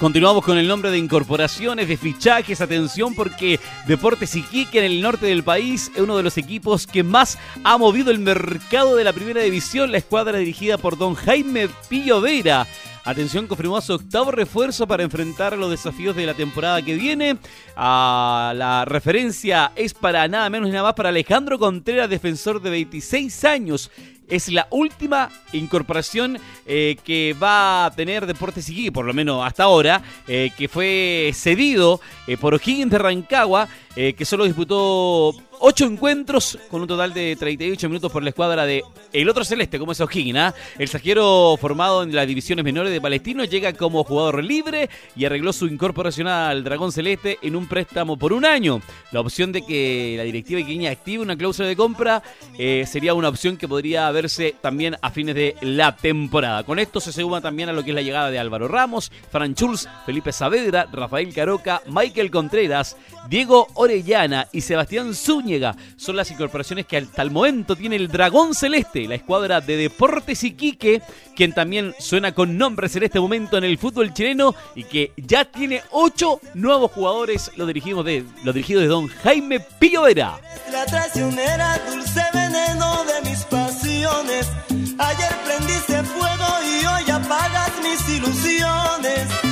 Continuamos 0.00 0.44
con 0.44 0.56
el 0.58 0.68
nombre 0.68 0.92
de 0.92 0.98
incorporaciones, 0.98 1.88
de 1.88 1.96
fichajes, 1.96 2.60
atención 2.60 3.16
porque 3.16 3.58
Deportes 3.88 4.36
Iquique 4.36 4.78
en 4.78 4.84
el 4.84 5.02
norte 5.02 5.26
del 5.26 5.42
país 5.42 5.90
es 5.92 6.00
uno 6.00 6.16
de 6.16 6.22
los 6.22 6.38
equipos 6.38 6.86
que 6.86 7.02
más 7.02 7.36
ha 7.64 7.76
movido 7.78 8.12
el 8.12 8.20
mercado 8.20 8.94
de 8.94 9.02
la 9.02 9.12
primera 9.12 9.40
división, 9.40 9.90
la 9.90 9.98
escuadra 9.98 10.38
dirigida 10.38 10.78
por 10.78 10.98
don 10.98 11.14
Jaime 11.14 11.68
Pillo 11.88 12.20
Vera 12.20 12.68
Atención, 13.08 13.46
confirmó 13.46 13.80
su 13.80 13.94
octavo 13.94 14.30
refuerzo 14.32 14.86
para 14.86 15.02
enfrentar 15.02 15.56
los 15.56 15.70
desafíos 15.70 16.14
de 16.14 16.26
la 16.26 16.34
temporada 16.34 16.82
que 16.82 16.94
viene. 16.94 17.38
Ah, 17.74 18.52
la 18.54 18.84
referencia 18.84 19.72
es 19.76 19.94
para 19.94 20.28
nada 20.28 20.50
menos 20.50 20.68
ni 20.68 20.72
nada 20.72 20.88
más 20.88 20.94
para 20.94 21.08
Alejandro 21.08 21.58
Contreras, 21.58 22.10
defensor 22.10 22.60
de 22.60 22.68
26 22.68 23.44
años. 23.46 23.90
Es 24.28 24.48
la 24.48 24.66
última 24.70 25.30
incorporación 25.52 26.38
eh, 26.66 26.96
que 27.02 27.34
va 27.40 27.86
a 27.86 27.90
tener 27.90 28.26
Deportes 28.26 28.68
Iquique, 28.68 28.92
por 28.92 29.06
lo 29.06 29.14
menos 29.14 29.44
hasta 29.46 29.64
ahora, 29.64 30.02
eh, 30.26 30.50
que 30.56 30.68
fue 30.68 31.30
cedido 31.34 32.00
eh, 32.26 32.36
por 32.36 32.54
O'Higgins 32.54 32.90
de 32.90 32.98
Rancagua, 32.98 33.68
que 33.98 34.24
solo 34.24 34.44
disputó 34.44 35.34
Ocho 35.60 35.86
encuentros 35.86 36.56
con 36.70 36.82
un 36.82 36.86
total 36.86 37.12
de 37.12 37.34
38 37.34 37.88
minutos 37.88 38.12
por 38.12 38.22
la 38.22 38.28
escuadra 38.28 38.64
de 38.64 38.84
el 39.12 39.28
otro 39.28 39.44
celeste, 39.44 39.78
como 39.78 39.90
es 39.90 40.00
O'Higgins. 40.00 40.38
¿ah? 40.38 40.54
El 40.78 40.86
saquero 40.86 41.56
formado 41.60 42.04
en 42.04 42.14
las 42.14 42.28
divisiones 42.28 42.64
menores 42.64 42.92
de 42.92 43.00
Palestino 43.00 43.42
llega 43.42 43.72
como 43.72 44.04
jugador 44.04 44.44
libre 44.44 44.88
y 45.16 45.24
arregló 45.24 45.52
su 45.52 45.66
incorporación 45.66 46.28
al 46.28 46.62
Dragón 46.62 46.92
Celeste 46.92 47.38
en 47.42 47.56
un 47.56 47.66
préstamo 47.66 48.16
por 48.16 48.32
un 48.32 48.44
año. 48.44 48.80
La 49.10 49.20
opción 49.20 49.50
de 49.50 49.62
que 49.62 50.14
la 50.16 50.22
directiva 50.22 50.60
iquiña 50.60 50.92
active 50.92 51.24
una 51.24 51.36
cláusula 51.36 51.66
de 51.66 51.74
compra 51.74 52.22
eh, 52.56 52.84
sería 52.86 53.14
una 53.14 53.28
opción 53.28 53.56
que 53.56 53.66
podría 53.66 54.08
verse 54.12 54.54
también 54.60 54.96
a 55.02 55.10
fines 55.10 55.34
de 55.34 55.56
la 55.60 55.96
temporada. 55.96 56.62
Con 56.62 56.78
esto 56.78 57.00
se 57.00 57.12
suma 57.12 57.40
también 57.40 57.68
a 57.68 57.72
lo 57.72 57.82
que 57.82 57.90
es 57.90 57.96
la 57.96 58.02
llegada 58.02 58.30
de 58.30 58.38
Álvaro 58.38 58.68
Ramos, 58.68 59.10
Fran 59.32 59.54
Schulz, 59.54 59.88
Felipe 60.06 60.30
Saavedra, 60.30 60.86
Rafael 60.92 61.34
Caroca, 61.34 61.82
Michael 61.86 62.30
Contreras, 62.30 62.96
Diego 63.28 63.66
Orellana 63.88 64.46
y 64.52 64.60
Sebastián 64.60 65.14
Zúñiga 65.14 65.74
son 65.96 66.14
las 66.14 66.30
incorporaciones 66.30 66.84
que 66.84 66.98
hasta 66.98 67.22
el 67.22 67.30
momento 67.30 67.74
tiene 67.74 67.96
el 67.96 68.08
Dragón 68.08 68.54
Celeste, 68.54 69.08
la 69.08 69.14
escuadra 69.14 69.62
de 69.62 69.78
Deportes 69.78 70.44
Iquique, 70.44 71.00
quien 71.34 71.54
también 71.54 71.94
suena 71.98 72.32
con 72.32 72.58
nombres 72.58 72.94
en 72.96 73.04
este 73.04 73.18
momento 73.18 73.56
en 73.56 73.64
el 73.64 73.78
fútbol 73.78 74.12
chileno 74.12 74.54
y 74.74 74.84
que 74.84 75.12
ya 75.16 75.46
tiene 75.46 75.82
ocho 75.90 76.38
nuevos 76.52 76.90
jugadores, 76.92 77.50
lo 77.56 77.64
dirigimos 77.64 78.04
de, 78.04 78.24
lo 78.44 78.52
dirigido 78.52 78.82
de 78.82 78.88
don 78.88 79.08
Jaime 79.08 79.60
Pillo 79.78 80.02
Vera. 80.02 80.38
La 80.70 80.84
traicionera, 80.84 81.80
dulce 81.90 82.22
veneno 82.34 83.04
de 83.04 83.30
mis 83.30 83.42
pasiones. 83.44 84.50
Ayer 84.98 85.32
prendiste 85.46 86.02
fuego 86.02 86.46
y 86.62 86.86
hoy 86.86 87.10
apagas 87.10 87.72
mis 87.82 88.16
ilusiones. 88.16 89.47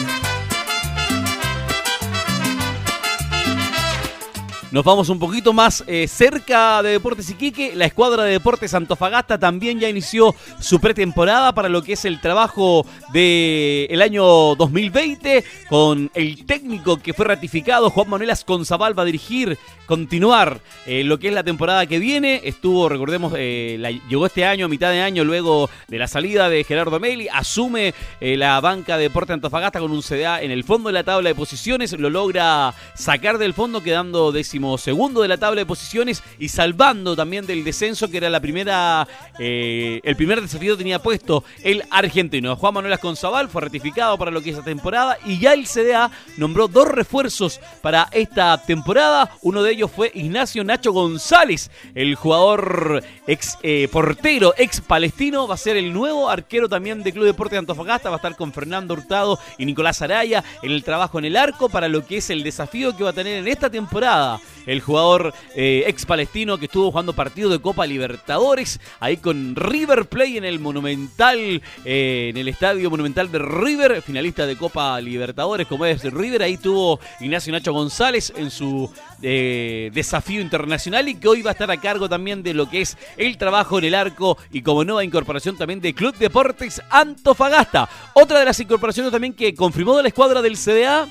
Nos 4.77 4.85
vamos 4.85 5.09
un 5.09 5.19
poquito 5.19 5.55
más 5.55 5.83
eh, 5.87 6.07
cerca 6.07 6.83
de 6.83 6.91
Deportes 6.91 7.31
Iquique. 7.31 7.75
La 7.75 7.87
escuadra 7.87 8.25
de 8.25 8.33
Deportes 8.33 8.75
Antofagasta 8.75 9.39
también 9.39 9.81
ya 9.81 9.89
inició 9.89 10.35
su 10.61 10.81
pretemporada 10.81 11.55
para 11.55 11.71
lo 11.71 11.81
que 11.81 11.95
es 11.95 12.05
el 12.05 12.21
trabajo 12.21 12.85
del 13.11 14.03
año 14.03 14.55
2020 14.55 15.45
con 15.71 16.11
el 16.13 16.45
técnico 16.45 16.99
que 16.99 17.15
fue 17.15 17.25
ratificado, 17.25 17.89
Juan 17.89 18.11
Manuel 18.11 18.29
Asconzabal 18.29 18.99
va 18.99 19.05
a 19.05 19.07
dirigir, 19.07 19.57
continuar 19.87 20.61
eh, 20.85 21.05
lo 21.05 21.19
que 21.19 21.29
es 21.29 21.33
la 21.33 21.43
temporada 21.43 21.87
que 21.87 21.99
viene. 21.99 22.43
Estuvo, 22.45 22.91
recordemos, 22.91 23.33
eh, 23.35 23.99
llegó 24.11 24.27
este 24.27 24.45
año, 24.45 24.67
a 24.67 24.69
mitad 24.69 24.91
de 24.91 25.01
año, 25.01 25.25
luego 25.25 25.71
de 25.89 25.99
la 25.99 26.07
salida 26.07 26.51
de 26.51 26.65
Gerardo 26.65 27.01
Meli, 27.01 27.29
asume 27.33 27.95
la 28.21 28.61
banca 28.61 28.99
de 28.99 29.05
Deportes 29.05 29.33
Antofagasta 29.33 29.81
con 29.81 29.91
un 29.91 30.03
CDA 30.03 30.43
en 30.43 30.51
el 30.51 30.65
fondo 30.65 30.91
de 30.91 30.93
la 30.93 31.05
tabla 31.05 31.31
de 31.31 31.35
posiciones, 31.35 31.99
lo 31.99 32.11
logra 32.11 32.75
sacar 32.95 33.39
del 33.39 33.55
fondo 33.55 33.83
quedando 33.83 34.33
décimo 34.33 34.66
segundo 34.77 35.23
de 35.23 35.29
la 35.29 35.39
tabla 35.39 35.61
de 35.61 35.67
posiciones 35.67 36.23
y 36.39 36.49
salvando 36.49 37.15
también 37.15 37.47
del 37.47 37.65
descenso 37.65 38.11
que 38.11 38.17
era 38.19 38.29
la 38.29 38.41
primera 38.41 39.07
eh, 39.39 40.01
el 40.03 40.17
primer 40.17 40.41
desafío 40.41 40.77
tenía 40.77 41.01
puesto 41.01 41.45
el 41.63 41.83
argentino. 41.91 42.57
Juan 42.57 42.75
Manuel 42.75 42.95
Asconzabal 42.95 43.49
fue 43.49 43.63
ratificado 43.63 44.19
para 44.19 44.31
lo 44.31 44.43
que 44.43 44.51
es 44.51 44.57
la 44.57 44.65
temporada 44.65 45.19
y 45.25 45.39
ya 45.39 45.53
el 45.53 45.67
CDA 45.67 46.11
nombró 46.37 46.69
dos 46.69 46.89
refuerzos 46.89 47.61
para 47.83 48.09
esta 48.13 48.59
temporada. 48.59 49.31
Uno 49.43 49.63
de 49.63 49.73
ellos 49.73 49.91
fue 49.91 50.11
Ignacio 50.15 50.65
Nacho 50.65 50.93
González, 50.93 51.71
el 51.95 52.15
jugador 52.15 53.03
ex 53.27 53.59
eh, 53.63 53.89
portero, 53.91 54.55
ex 54.57 54.81
palestino, 54.81 55.47
va 55.47 55.55
a 55.55 55.59
ser 55.59 55.77
el 55.77 55.93
nuevo 55.93 56.29
arquero 56.29 56.69
también 56.69 57.03
del 57.03 57.13
Club 57.13 57.27
Deporte 57.27 57.55
de 57.55 57.61
Antofagasta, 57.61 58.11
va 58.11 58.17
a 58.17 58.19
estar 58.19 58.37
con 58.37 58.53
Fernando 58.53 58.95
Hurtado 58.95 59.39
y 59.59 59.67
Nicolás 59.67 60.03
Araya 60.03 60.43
en 60.63 60.71
el 60.71 60.85
trabajo 60.85 61.19
en 61.19 61.27
el 61.27 61.37
arco 61.37 61.69
para 61.69 61.89
lo 61.89 62.05
que 62.07 62.19
es 62.19 62.31
el 62.31 62.43
desafío 62.43 62.97
que 62.97 63.05
va 63.05 63.11
a 63.11 63.15
tener 63.15 63.39
en 63.39 63.49
esta 63.49 63.71
temporada 63.71 64.41
el 64.67 64.81
jugador 64.81 65.33
eh, 65.55 65.85
ex 65.87 66.05
palestino 66.05 66.59
que 66.59 66.67
estuvo 66.67 66.91
jugando 66.91 67.13
partido 67.13 67.49
de 67.51 67.61
Copa 67.61 67.87
Libertadores, 67.87 68.81
ahí 69.01 69.17
con 69.17 69.57
River 69.57 70.07
Play 70.07 70.37
en 70.37 70.45
el 70.45 70.59
Monumental, 70.59 71.63
eh, 71.85 72.29
en 72.31 72.37
el 72.37 72.49
Estadio 72.49 72.91
Monumental 72.91 73.31
de 73.31 73.39
River, 73.39 74.03
finalista 74.03 74.47
de 74.47 74.57
Copa 74.57 75.01
Libertadores, 75.01 75.67
como 75.67 75.87
es 75.87 76.03
River, 76.13 76.43
ahí 76.43 76.57
tuvo 76.57 77.01
Ignacio 77.21 77.53
Nacho 77.53 77.73
González 77.73 78.33
en 78.37 78.51
su 78.51 78.91
eh, 79.23 79.91
desafío 79.95 80.41
internacional 80.41 81.09
y 81.09 81.15
que 81.15 81.29
hoy 81.29 81.43
va 81.43 81.51
a 81.51 81.53
estar 81.53 81.71
a 81.71 81.81
cargo 81.81 82.09
también 82.09 82.43
de 82.43 82.55
lo 82.55 82.69
que 82.69 82.81
es 82.83 82.99
el 83.17 83.39
trabajo 83.39 83.79
en 83.79 83.85
el 83.85 83.95
arco 83.95 84.37
y 84.53 84.63
como 84.63 84.85
nueva 84.85 85.05
incorporación 85.05 85.57
también 85.57 85.81
de 85.81 85.95
Club 85.95 86.17
Deportes 86.17 86.83
Antofagasta. 86.91 87.89
Otra 88.15 88.41
de 88.41 88.45
las 88.45 88.61
incorporaciones 88.61 89.13
también 89.13 89.35
que 89.35 89.55
confirmó 89.55 89.97
de 89.97 90.03
la 90.03 90.09
escuadra 90.09 90.43
del 90.43 90.57
CDA 90.57 91.09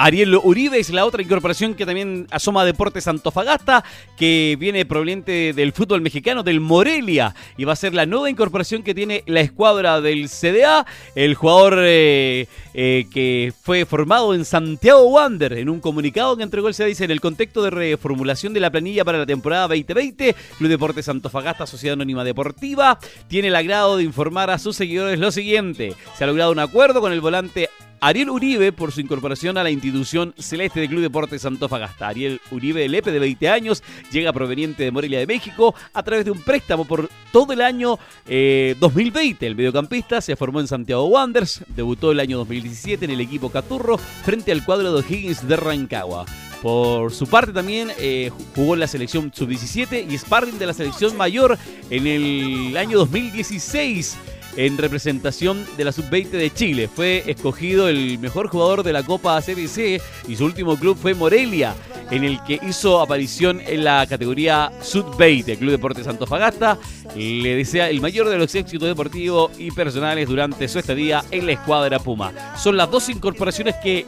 Ariel 0.00 0.36
Uribe 0.36 0.78
es 0.78 0.90
la 0.90 1.04
otra 1.04 1.22
incorporación 1.22 1.74
que 1.74 1.84
también 1.84 2.28
asoma 2.30 2.64
Deportes 2.64 3.08
Antofagasta, 3.08 3.82
que 4.16 4.56
viene 4.58 4.86
proveniente 4.86 5.52
del 5.52 5.72
fútbol 5.72 6.02
mexicano, 6.02 6.44
del 6.44 6.60
Morelia, 6.60 7.34
y 7.56 7.64
va 7.64 7.72
a 7.72 7.76
ser 7.76 7.94
la 7.94 8.06
nueva 8.06 8.30
incorporación 8.30 8.84
que 8.84 8.94
tiene 8.94 9.24
la 9.26 9.40
escuadra 9.40 10.00
del 10.00 10.28
CDA, 10.28 10.86
el 11.16 11.34
jugador 11.34 11.78
eh, 11.80 12.46
eh, 12.74 13.06
que 13.12 13.52
fue 13.60 13.86
formado 13.86 14.36
en 14.36 14.44
Santiago 14.44 15.02
Wander, 15.02 15.54
en 15.54 15.68
un 15.68 15.80
comunicado 15.80 16.36
que 16.36 16.44
entregó 16.44 16.68
el 16.68 16.74
CDA, 16.74 16.86
dice, 16.86 17.04
en 17.04 17.10
el 17.10 17.20
contexto 17.20 17.60
de 17.62 17.70
reformulación 17.70 18.54
de 18.54 18.60
la 18.60 18.70
planilla 18.70 19.04
para 19.04 19.18
la 19.18 19.26
temporada 19.26 19.66
2020, 19.66 20.36
Club 20.58 20.70
Deportes 20.70 21.08
Antofagasta, 21.08 21.66
Sociedad 21.66 21.94
Anónima 21.94 22.22
Deportiva, 22.22 23.00
tiene 23.26 23.48
el 23.48 23.56
agrado 23.56 23.96
de 23.96 24.04
informar 24.04 24.48
a 24.50 24.58
sus 24.58 24.76
seguidores 24.76 25.18
lo 25.18 25.32
siguiente, 25.32 25.96
se 26.16 26.22
ha 26.22 26.28
logrado 26.28 26.52
un 26.52 26.60
acuerdo 26.60 27.00
con 27.00 27.12
el 27.12 27.20
volante 27.20 27.68
Ariel 28.00 28.30
Uribe 28.30 28.72
por 28.72 28.92
su 28.92 29.00
incorporación 29.00 29.58
a 29.58 29.62
la 29.62 29.70
institución 29.70 30.34
celeste 30.38 30.80
del 30.80 30.88
Club 30.88 31.02
Deportes 31.02 31.44
Antofagasta. 31.44 32.08
Ariel 32.08 32.40
Uribe 32.50 32.88
Lepe, 32.88 33.10
de 33.10 33.18
20 33.18 33.48
años, 33.48 33.82
llega 34.10 34.32
proveniente 34.32 34.84
de 34.84 34.90
Morelia 34.90 35.18
de 35.18 35.26
México 35.26 35.74
a 35.92 36.02
través 36.02 36.24
de 36.24 36.30
un 36.30 36.42
préstamo 36.42 36.84
por 36.84 37.10
todo 37.32 37.52
el 37.52 37.60
año 37.60 37.98
2020. 38.26 39.44
Eh, 39.44 39.48
el 39.48 39.56
mediocampista 39.56 40.20
se 40.20 40.36
formó 40.36 40.60
en 40.60 40.68
Santiago 40.68 41.06
Wanderers, 41.06 41.64
debutó 41.68 42.12
el 42.12 42.20
año 42.20 42.38
2017 42.38 43.04
en 43.04 43.10
el 43.10 43.20
equipo 43.20 43.50
Caturro 43.50 43.98
frente 43.98 44.52
al 44.52 44.64
cuadro 44.64 44.92
de 44.92 45.04
Higgins 45.08 45.46
de 45.46 45.56
Rancagua. 45.56 46.26
Por 46.62 47.12
su 47.12 47.26
parte 47.28 47.52
también 47.52 47.90
eh, 47.98 48.30
jugó 48.54 48.74
en 48.74 48.80
la 48.80 48.88
selección 48.88 49.32
sub-17 49.32 50.10
y 50.10 50.18
sparring 50.18 50.58
de 50.58 50.66
la 50.66 50.74
selección 50.74 51.16
mayor 51.16 51.56
en 51.88 52.06
el 52.06 52.76
año 52.76 52.98
2016 52.98 54.16
en 54.58 54.76
representación 54.76 55.64
de 55.76 55.84
la 55.84 55.92
sub-20 55.92 56.30
de 56.30 56.52
Chile. 56.52 56.90
Fue 56.92 57.22
escogido 57.28 57.88
el 57.88 58.18
mejor 58.18 58.48
jugador 58.48 58.82
de 58.82 58.92
la 58.92 59.04
Copa 59.04 59.40
CBC 59.40 60.02
y 60.26 60.36
su 60.36 60.44
último 60.44 60.76
club 60.76 60.98
fue 61.00 61.14
Morelia, 61.14 61.76
en 62.10 62.24
el 62.24 62.42
que 62.42 62.58
hizo 62.66 63.00
aparición 63.00 63.60
en 63.64 63.84
la 63.84 64.04
categoría 64.08 64.72
sub-20. 64.82 65.48
El 65.50 65.58
Club 65.58 65.70
Deportes 65.70 66.08
Antofagasta 66.08 66.76
le 67.14 67.54
desea 67.54 67.88
el 67.88 68.00
mayor 68.00 68.28
de 68.28 68.36
los 68.36 68.52
éxitos 68.52 68.88
deportivos 68.88 69.52
y 69.58 69.70
personales 69.70 70.28
durante 70.28 70.66
su 70.66 70.80
estadía 70.80 71.24
en 71.30 71.46
la 71.46 71.52
escuadra 71.52 72.00
Puma. 72.00 72.32
Son 72.56 72.76
las 72.76 72.90
dos 72.90 73.08
incorporaciones 73.08 73.76
que 73.76 74.06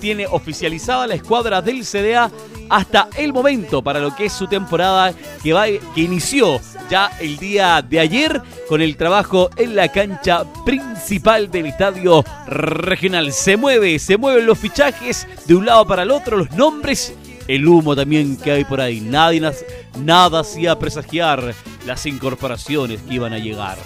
tiene 0.00 0.26
oficializada 0.26 1.06
la 1.06 1.14
escuadra 1.14 1.60
del 1.60 1.84
CDA 1.84 2.30
hasta 2.70 3.08
el 3.18 3.34
momento 3.34 3.82
para 3.82 4.00
lo 4.00 4.14
que 4.14 4.26
es 4.26 4.32
su 4.32 4.46
temporada 4.46 5.12
que, 5.42 5.52
va, 5.52 5.66
que 5.66 6.00
inició 6.00 6.60
ya 6.90 7.10
el 7.20 7.36
día 7.36 7.82
de 7.82 8.00
ayer 8.00 8.42
con 8.68 8.82
el 8.82 8.96
trabajo 8.96 9.50
en 9.56 9.74
la 9.76 9.89
cancha 9.92 10.44
principal 10.64 11.50
del 11.50 11.66
estadio 11.66 12.24
regional. 12.46 13.32
Se 13.32 13.56
mueve, 13.56 13.98
se 13.98 14.16
mueven 14.16 14.46
los 14.46 14.58
fichajes 14.58 15.26
de 15.46 15.54
un 15.54 15.66
lado 15.66 15.86
para 15.86 16.02
el 16.02 16.10
otro, 16.10 16.36
los 16.36 16.50
nombres, 16.52 17.14
el 17.48 17.66
humo 17.66 17.96
también 17.96 18.36
que 18.36 18.52
hay 18.52 18.64
por 18.64 18.80
ahí. 18.80 19.00
Nadie, 19.00 19.42
nada 19.98 20.40
hacía 20.40 20.78
presagiar 20.78 21.54
las 21.86 22.06
incorporaciones 22.06 23.02
que 23.02 23.14
iban 23.14 23.32
a 23.32 23.38
llegar. 23.38 23.78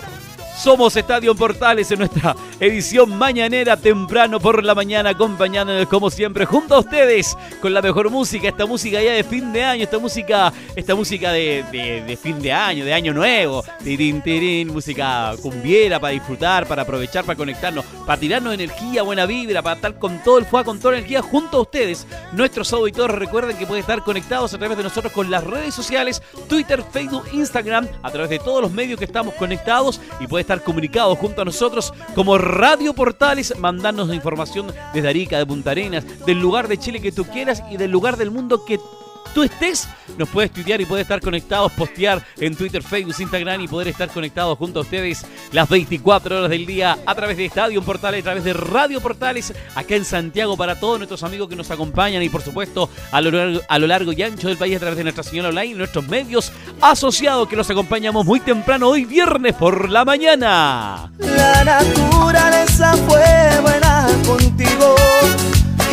Somos 0.56 0.94
Estadio 0.96 1.34
Portales 1.34 1.90
en 1.90 1.98
nuestra 1.98 2.36
edición 2.60 3.18
mañanera 3.18 3.76
temprano 3.76 4.38
por 4.38 4.62
la 4.62 4.74
mañana, 4.74 5.10
acompañándonos 5.10 5.88
como 5.88 6.10
siempre 6.10 6.46
junto 6.46 6.76
a 6.76 6.78
ustedes 6.78 7.36
con 7.60 7.74
la 7.74 7.82
mejor 7.82 8.08
música, 8.08 8.48
esta 8.48 8.64
música 8.64 9.02
ya 9.02 9.12
de 9.12 9.24
fin 9.24 9.52
de 9.52 9.64
año, 9.64 9.82
esta 9.82 9.98
música, 9.98 10.52
esta 10.76 10.94
música 10.94 11.32
de, 11.32 12.18
fin 12.22 12.40
de 12.40 12.52
año, 12.52 12.84
de 12.84 12.94
año 12.94 13.12
nuevo, 13.12 13.64
tirín, 13.82 14.22
tirín, 14.22 14.72
música 14.72 15.34
cumbiera 15.42 15.98
para 15.98 16.12
disfrutar, 16.12 16.66
para 16.68 16.82
aprovechar, 16.82 17.24
para 17.24 17.36
conectarnos, 17.36 17.84
para 18.06 18.20
tirarnos 18.20 18.54
energía, 18.54 19.02
buena 19.02 19.26
vibra, 19.26 19.60
para 19.60 19.74
estar 19.74 19.98
con 19.98 20.22
todo 20.22 20.38
el 20.38 20.46
fuego, 20.46 20.66
con 20.66 20.78
toda 20.78 20.92
la 20.92 20.98
energía 20.98 21.20
junto 21.20 21.58
a 21.58 21.62
ustedes. 21.62 22.06
Nuestros 22.32 22.72
auditores 22.72 23.16
recuerden 23.16 23.56
que 23.56 23.66
pueden 23.66 23.80
estar 23.80 24.04
conectados 24.04 24.54
a 24.54 24.58
través 24.58 24.76
de 24.76 24.84
nosotros 24.84 25.12
con 25.12 25.30
las 25.30 25.42
redes 25.42 25.74
sociales, 25.74 26.22
Twitter, 26.48 26.82
Facebook, 26.92 27.24
Instagram, 27.32 27.88
a 28.02 28.10
través 28.10 28.30
de 28.30 28.38
todos 28.38 28.62
los 28.62 28.70
medios 28.70 29.00
que 29.00 29.04
estamos 29.04 29.34
conectados 29.34 30.00
y 30.20 30.28
puede 30.28 30.43
estar 30.44 30.62
comunicado 30.62 31.16
junto 31.16 31.42
a 31.42 31.44
nosotros 31.44 31.92
como 32.14 32.38
Radio 32.38 32.94
Portales, 32.94 33.58
mandarnos 33.58 34.08
información 34.14 34.66
desde 34.92 35.08
Arica, 35.08 35.38
de 35.38 35.46
Punta 35.46 35.70
Arenas, 35.72 36.04
del 36.26 36.38
lugar 36.38 36.68
de 36.68 36.78
Chile 36.78 37.00
que 37.00 37.12
tú 37.12 37.24
quieras 37.24 37.62
y 37.70 37.76
del 37.76 37.90
lugar 37.90 38.16
del 38.16 38.30
mundo 38.30 38.64
que 38.64 38.78
tú 38.78 39.03
estés, 39.42 39.88
nos 40.16 40.28
puedes 40.28 40.50
estudiar 40.50 40.80
y 40.80 40.86
puedes 40.86 41.04
estar 41.04 41.20
conectados, 41.20 41.72
postear 41.72 42.24
en 42.38 42.54
Twitter, 42.54 42.82
Facebook, 42.82 43.14
Instagram 43.18 43.60
y 43.62 43.68
poder 43.68 43.88
estar 43.88 44.08
conectados 44.08 44.56
junto 44.58 44.80
a 44.80 44.82
ustedes 44.82 45.26
las 45.52 45.68
24 45.68 46.38
horas 46.38 46.50
del 46.50 46.66
día 46.66 46.98
a 47.04 47.14
través 47.14 47.36
de 47.36 47.46
Estadio 47.46 47.82
Portales, 47.82 48.20
a 48.20 48.24
través 48.24 48.44
de 48.44 48.52
Radio 48.52 49.00
Portales, 49.00 49.52
acá 49.74 49.96
en 49.96 50.04
Santiago 50.04 50.56
para 50.56 50.78
todos 50.78 50.98
nuestros 50.98 51.22
amigos 51.22 51.48
que 51.48 51.56
nos 51.56 51.70
acompañan 51.70 52.22
y 52.22 52.28
por 52.28 52.42
supuesto 52.42 52.88
a 53.10 53.20
lo 53.20 53.86
largo, 53.86 54.12
y 54.12 54.22
ancho 54.22 54.48
del 54.48 54.56
país 54.56 54.76
a 54.76 54.80
través 54.80 54.98
de 54.98 55.04
Nuestra 55.04 55.24
Señora 55.24 55.48
Online 55.48 55.66
y 55.66 55.74
nuestros 55.74 56.06
medios 56.06 56.52
asociados 56.80 57.48
que 57.48 57.56
los 57.56 57.68
acompañamos 57.70 58.24
muy 58.24 58.40
temprano 58.40 58.88
hoy 58.88 59.04
viernes 59.04 59.54
por 59.54 59.90
la 59.90 60.04
mañana. 60.04 61.10
La 61.18 61.64
naturaleza 61.64 62.94
fue 63.08 63.60
buena 63.62 64.06
contigo. 64.26 64.94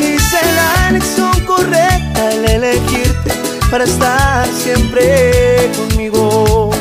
Hice 0.02 0.40
la 0.56 0.90
elección 0.90 1.46
correcta 1.46 2.28
al 2.30 2.44
elegirte 2.44 3.32
para 3.70 3.84
estar 3.84 4.48
siempre 4.48 5.72
conmigo. 5.78 6.72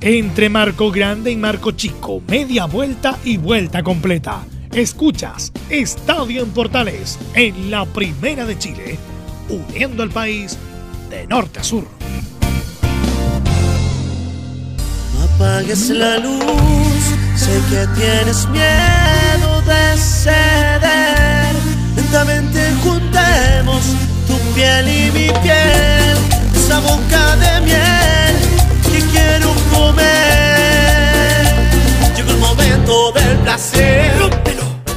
Entre 0.00 0.48
Marco 0.48 0.90
Grande 0.90 1.30
y 1.30 1.36
Marco 1.36 1.72
Chico, 1.72 2.22
media 2.26 2.64
vuelta 2.64 3.18
y 3.22 3.36
vuelta 3.36 3.82
completa. 3.82 4.44
Escuchas 4.72 5.52
Estadio 5.68 6.42
en 6.42 6.50
Portales 6.50 7.18
en 7.34 7.70
la 7.70 7.84
Primera 7.84 8.46
de 8.46 8.58
Chile, 8.58 8.98
uniendo 9.48 10.02
al 10.02 10.10
país 10.10 10.56
de 11.10 11.26
norte 11.26 11.60
a 11.60 11.64
sur. 11.64 11.84
No 15.14 15.24
apagues 15.24 15.90
la 15.90 16.18
luz, 16.18 16.42
sé 17.50 17.60
que 17.70 17.86
tienes 18.00 18.48
miedo 18.48 19.62
de 19.62 19.96
ceder. 19.98 21.54
Lentamente 21.96 22.72
juntemos 22.82 23.82
tu 24.26 24.36
piel 24.54 24.88
y 24.88 25.10
mi 25.10 25.28
piel, 25.42 26.09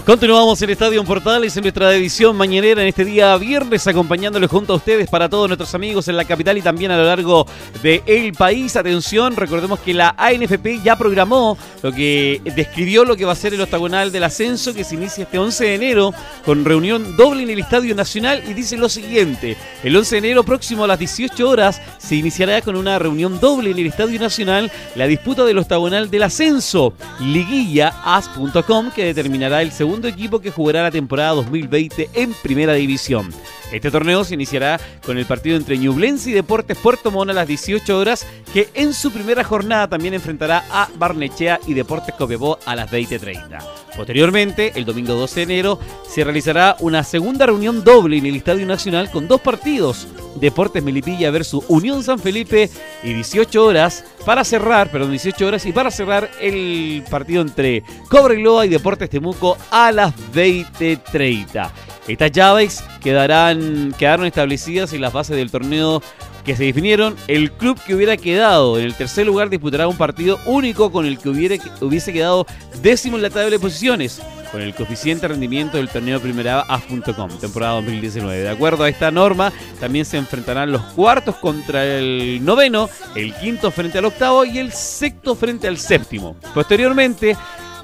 Continuamos 0.05 0.61
en 0.61 0.69
Estadio 0.69 1.01
Portales 1.05 1.55
en 1.55 1.61
nuestra 1.61 1.95
edición 1.95 2.35
mañanera 2.35 2.81
en 2.81 2.89
este 2.89 3.05
día 3.05 3.37
viernes, 3.37 3.87
acompañándoles 3.87 4.49
junto 4.49 4.73
a 4.73 4.75
ustedes 4.75 5.09
para 5.09 5.29
todos 5.29 5.47
nuestros 5.47 5.73
amigos 5.75 6.09
en 6.09 6.17
la 6.17 6.25
capital 6.25 6.57
y 6.57 6.61
también 6.61 6.91
a 6.91 6.97
lo 6.97 7.05
largo 7.05 7.47
del 7.81 8.33
país. 8.33 8.75
Atención, 8.75 9.33
recordemos 9.37 9.79
que 9.79 9.93
la 9.93 10.13
ANFP 10.17 10.81
ya 10.83 10.97
programó 10.97 11.57
lo 11.81 11.93
que 11.93 12.41
describió 12.53 13.05
lo 13.05 13.15
que 13.15 13.23
va 13.23 13.31
a 13.31 13.35
ser 13.35 13.53
el 13.53 13.61
octagonal 13.61 14.11
del 14.11 14.25
ascenso 14.25 14.73
que 14.73 14.83
se 14.83 14.95
inicia 14.95 15.23
este 15.23 15.39
11 15.39 15.63
de 15.63 15.75
enero 15.75 16.13
con 16.43 16.65
reunión 16.65 17.15
doble 17.15 17.43
en 17.43 17.51
el 17.51 17.59
Estadio 17.59 17.95
Nacional 17.95 18.43
y 18.45 18.53
dice 18.53 18.75
lo 18.75 18.89
siguiente: 18.89 19.55
el 19.85 19.95
11 19.95 20.15
de 20.15 20.19
enero 20.19 20.43
próximo 20.43 20.83
a 20.83 20.87
las 20.87 20.99
18 20.99 21.47
horas 21.47 21.81
se 21.97 22.15
iniciará 22.15 22.61
con 22.61 22.75
una 22.75 22.99
reunión 22.99 23.39
doble 23.39 23.71
en 23.71 23.79
el 23.79 23.87
Estadio 23.87 24.19
Nacional 24.19 24.69
la 24.95 25.07
disputa 25.07 25.45
del 25.45 25.59
octagonal 25.59 26.11
del 26.11 26.23
ascenso, 26.23 26.93
liguilla.as.com 27.21 28.91
que 28.91 29.05
determinará 29.05 29.61
el 29.61 29.71
segundo 29.71 29.92
equipo 30.01 30.39
que 30.39 30.51
jugará 30.51 30.83
la 30.83 30.91
temporada 30.91 31.31
2020 31.35 32.09
en 32.13 32.33
Primera 32.41 32.73
División. 32.73 33.29
Este 33.71 33.89
torneo 33.89 34.23
se 34.23 34.35
iniciará 34.35 34.79
con 35.05 35.17
el 35.17 35.25
partido 35.25 35.57
entre 35.57 35.77
Ñublense 35.77 36.29
y 36.29 36.33
Deportes 36.33 36.77
Puerto 36.77 37.11
Montt 37.11 37.31
a 37.31 37.33
las 37.33 37.47
18 37.47 37.97
horas, 37.97 38.25
que 38.53 38.69
en 38.73 38.93
su 38.93 39.11
primera 39.11 39.43
jornada 39.43 39.87
también 39.87 40.13
enfrentará 40.13 40.63
a 40.69 40.89
Barnechea 40.95 41.59
y 41.65 41.73
Deportes 41.73 42.15
Copiapó 42.15 42.59
a 42.65 42.75
las 42.75 42.91
20.30. 42.91 43.59
Posteriormente, 43.95 44.73
el 44.75 44.85
domingo 44.85 45.13
12 45.15 45.35
de 45.35 45.43
enero, 45.43 45.79
se 46.07 46.23
realizará 46.23 46.75
una 46.79 47.03
segunda 47.03 47.45
reunión 47.45 47.83
doble 47.83 48.17
en 48.17 48.25
el 48.25 48.35
Estadio 48.35 48.65
Nacional 48.65 49.09
con 49.11 49.27
dos 49.27 49.41
partidos, 49.41 50.07
Deportes 50.35 50.83
Melipilla 50.83 51.31
versus 51.31 51.63
Unión 51.67 52.03
San 52.03 52.19
Felipe 52.19 52.69
y 53.03 53.13
18 53.13 53.65
horas 53.65 54.03
para 54.25 54.43
cerrar, 54.43 54.91
perdón, 54.91 55.11
18 55.11 55.47
horas 55.47 55.65
y 55.65 55.71
para 55.71 55.91
cerrar 55.91 56.29
el 56.41 57.03
partido 57.09 57.41
entre 57.41 57.83
Cobreloa 58.09 58.65
y 58.65 58.69
Deportes 58.69 59.09
Temuco 59.09 59.57
a 59.71 59.91
las 59.91 60.13
20.30. 60.33 61.69
Estas 62.07 62.31
llaves 62.31 62.83
quedarán, 63.01 63.93
quedaron 63.97 64.25
establecidas 64.25 64.91
en 64.93 65.01
las 65.01 65.13
bases 65.13 65.37
del 65.37 65.51
torneo 65.51 66.01
que 66.43 66.55
se 66.55 66.65
definieron. 66.65 67.15
El 67.27 67.51
club 67.51 67.79
que 67.85 67.95
hubiera 67.95 68.17
quedado 68.17 68.77
en 68.77 68.85
el 68.85 68.95
tercer 68.95 69.25
lugar 69.25 69.49
disputará 69.49 69.87
un 69.87 69.97
partido 69.97 70.39
único 70.45 70.91
con 70.91 71.05
el 71.05 71.17
que 71.17 71.29
hubiera, 71.29 71.55
hubiese 71.81 72.11
quedado 72.11 72.45
décimo 72.81 73.15
en 73.15 73.23
la 73.23 73.29
tabla 73.29 73.49
de 73.49 73.59
posiciones, 73.59 74.21
con 74.53 74.61
el 74.61 74.75
coeficiente 74.75 75.27
rendimiento 75.27 75.77
del 75.77 75.89
torneo 75.89 76.21
Primera 76.21 76.63
A.com, 76.69 77.27
temporada 77.41 77.73
2019. 77.73 78.43
De 78.43 78.49
acuerdo 78.49 78.83
a 78.83 78.89
esta 78.89 79.09
norma, 79.09 79.51
también 79.79 80.05
se 80.05 80.17
enfrentarán 80.17 80.71
los 80.71 80.83
cuartos 80.93 81.37
contra 81.37 81.83
el 81.83 82.39
noveno, 82.45 82.87
el 83.15 83.33
quinto 83.33 83.71
frente 83.71 83.97
al 83.97 84.05
octavo 84.05 84.45
y 84.45 84.59
el 84.59 84.71
sexto 84.71 85.33
frente 85.33 85.67
al 85.67 85.79
séptimo. 85.79 86.35
Posteriormente, 86.53 87.35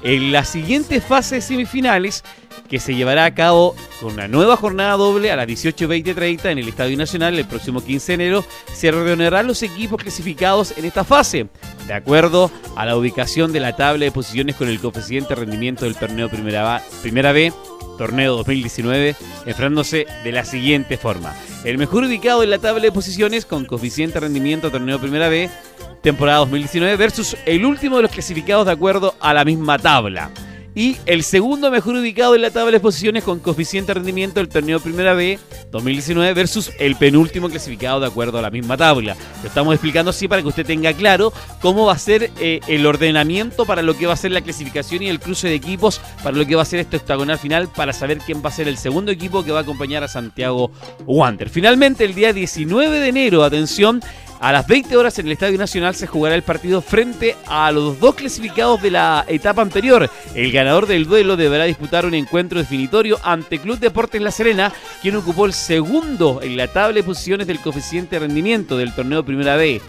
en 0.04 0.30
la 0.30 0.44
siguiente 0.44 1.00
fase 1.00 1.34
de 1.34 1.40
semifinales 1.40 2.22
que 2.70 2.78
se 2.78 2.94
llevará 2.94 3.24
a 3.24 3.34
cabo 3.34 3.74
con 4.00 4.14
una 4.14 4.28
nueva 4.28 4.56
jornada 4.56 4.96
doble 4.96 5.32
a 5.32 5.36
las 5.36 5.46
18, 5.48 5.88
20, 5.88 6.14
30 6.14 6.52
en 6.52 6.58
el 6.58 6.68
Estadio 6.68 6.96
Nacional 6.96 7.36
el 7.36 7.44
próximo 7.44 7.84
15 7.84 8.06
de 8.06 8.14
enero. 8.14 8.44
Se 8.72 8.92
reunirán 8.92 9.48
los 9.48 9.62
equipos 9.64 10.00
clasificados 10.00 10.78
en 10.78 10.84
esta 10.84 11.02
fase, 11.02 11.48
de 11.88 11.92
acuerdo 11.92 12.50
a 12.76 12.86
la 12.86 12.96
ubicación 12.96 13.52
de 13.52 13.58
la 13.58 13.74
tabla 13.74 14.04
de 14.04 14.12
posiciones 14.12 14.54
con 14.54 14.68
el 14.68 14.78
coeficiente 14.78 15.30
de 15.30 15.40
rendimiento 15.40 15.84
del 15.84 15.96
torneo 15.96 16.30
Primera, 16.30 16.80
Primera 17.02 17.32
B, 17.32 17.52
torneo 17.98 18.36
2019, 18.36 19.16
enfrentándose 19.46 20.06
de 20.22 20.32
la 20.32 20.44
siguiente 20.44 20.96
forma. 20.96 21.34
El 21.64 21.76
mejor 21.76 22.04
ubicado 22.04 22.44
en 22.44 22.50
la 22.50 22.58
tabla 22.58 22.82
de 22.82 22.92
posiciones 22.92 23.44
con 23.44 23.64
coeficiente 23.64 24.14
de 24.14 24.20
rendimiento 24.20 24.70
torneo 24.70 25.00
Primera 25.00 25.28
B, 25.28 25.50
temporada 26.02 26.38
2019, 26.38 26.96
versus 26.96 27.36
el 27.46 27.64
último 27.66 27.96
de 27.96 28.02
los 28.02 28.12
clasificados 28.12 28.66
de 28.66 28.72
acuerdo 28.72 29.16
a 29.18 29.34
la 29.34 29.44
misma 29.44 29.76
tabla 29.76 30.30
y 30.80 30.96
el 31.04 31.24
segundo 31.24 31.70
mejor 31.70 31.96
ubicado 31.96 32.34
en 32.34 32.40
la 32.40 32.50
tabla 32.50 32.72
de 32.72 32.80
posiciones 32.80 33.22
con 33.22 33.38
coeficiente 33.38 33.88
de 33.88 34.00
rendimiento 34.00 34.40
del 34.40 34.48
torneo 34.48 34.80
Primera 34.80 35.12
B 35.12 35.38
2019 35.70 36.32
versus 36.32 36.70
el 36.78 36.96
penúltimo 36.96 37.50
clasificado 37.50 38.00
de 38.00 38.06
acuerdo 38.06 38.38
a 38.38 38.40
la 38.40 38.48
misma 38.48 38.78
tabla. 38.78 39.14
Lo 39.42 39.48
estamos 39.48 39.74
explicando 39.74 40.08
así 40.08 40.26
para 40.26 40.40
que 40.40 40.48
usted 40.48 40.64
tenga 40.64 40.94
claro 40.94 41.34
cómo 41.60 41.84
va 41.84 41.92
a 41.92 41.98
ser 41.98 42.30
eh, 42.40 42.60
el 42.66 42.86
ordenamiento 42.86 43.66
para 43.66 43.82
lo 43.82 43.94
que 43.94 44.06
va 44.06 44.14
a 44.14 44.16
ser 44.16 44.30
la 44.30 44.40
clasificación 44.40 45.02
y 45.02 45.08
el 45.08 45.20
cruce 45.20 45.48
de 45.48 45.54
equipos 45.54 46.00
para 46.22 46.38
lo 46.38 46.46
que 46.46 46.56
va 46.56 46.62
a 46.62 46.64
ser 46.64 46.80
este 46.80 46.96
octagonal 46.96 47.38
final 47.38 47.68
para 47.68 47.92
saber 47.92 48.16
quién 48.16 48.42
va 48.42 48.48
a 48.48 48.52
ser 48.52 48.66
el 48.66 48.78
segundo 48.78 49.12
equipo 49.12 49.44
que 49.44 49.52
va 49.52 49.58
a 49.58 49.62
acompañar 49.62 50.02
a 50.02 50.08
Santiago 50.08 50.70
Wander. 51.04 51.50
Finalmente 51.50 52.06
el 52.06 52.14
día 52.14 52.32
19 52.32 53.00
de 53.00 53.06
enero, 53.06 53.44
atención, 53.44 54.00
a 54.40 54.52
las 54.52 54.66
20 54.66 54.96
horas 54.96 55.18
en 55.18 55.26
el 55.26 55.32
Estadio 55.32 55.58
Nacional 55.58 55.94
se 55.94 56.06
jugará 56.06 56.34
el 56.34 56.42
partido 56.42 56.80
frente 56.80 57.36
a 57.46 57.70
los 57.70 58.00
dos 58.00 58.14
clasificados 58.14 58.80
de 58.80 58.90
la 58.90 59.24
etapa 59.28 59.60
anterior. 59.60 60.10
El 60.34 60.50
ganador 60.50 60.86
del 60.86 61.06
duelo 61.06 61.36
deberá 61.36 61.64
disputar 61.64 62.06
un 62.06 62.14
encuentro 62.14 62.58
definitorio 62.58 63.18
ante 63.22 63.58
Club 63.58 63.78
Deportes 63.78 64.22
La 64.22 64.30
Serena, 64.30 64.72
quien 65.02 65.16
ocupó 65.16 65.44
el 65.44 65.52
segundo 65.52 66.40
en 66.42 66.56
la 66.56 66.68
tabla 66.68 66.94
de 66.94 67.02
posiciones 67.02 67.46
del 67.46 67.60
coeficiente 67.60 68.16
de 68.16 68.20
rendimiento 68.20 68.78
del 68.78 68.94
torneo 68.94 69.24
Primera 69.24 69.56
B. 69.56 69.80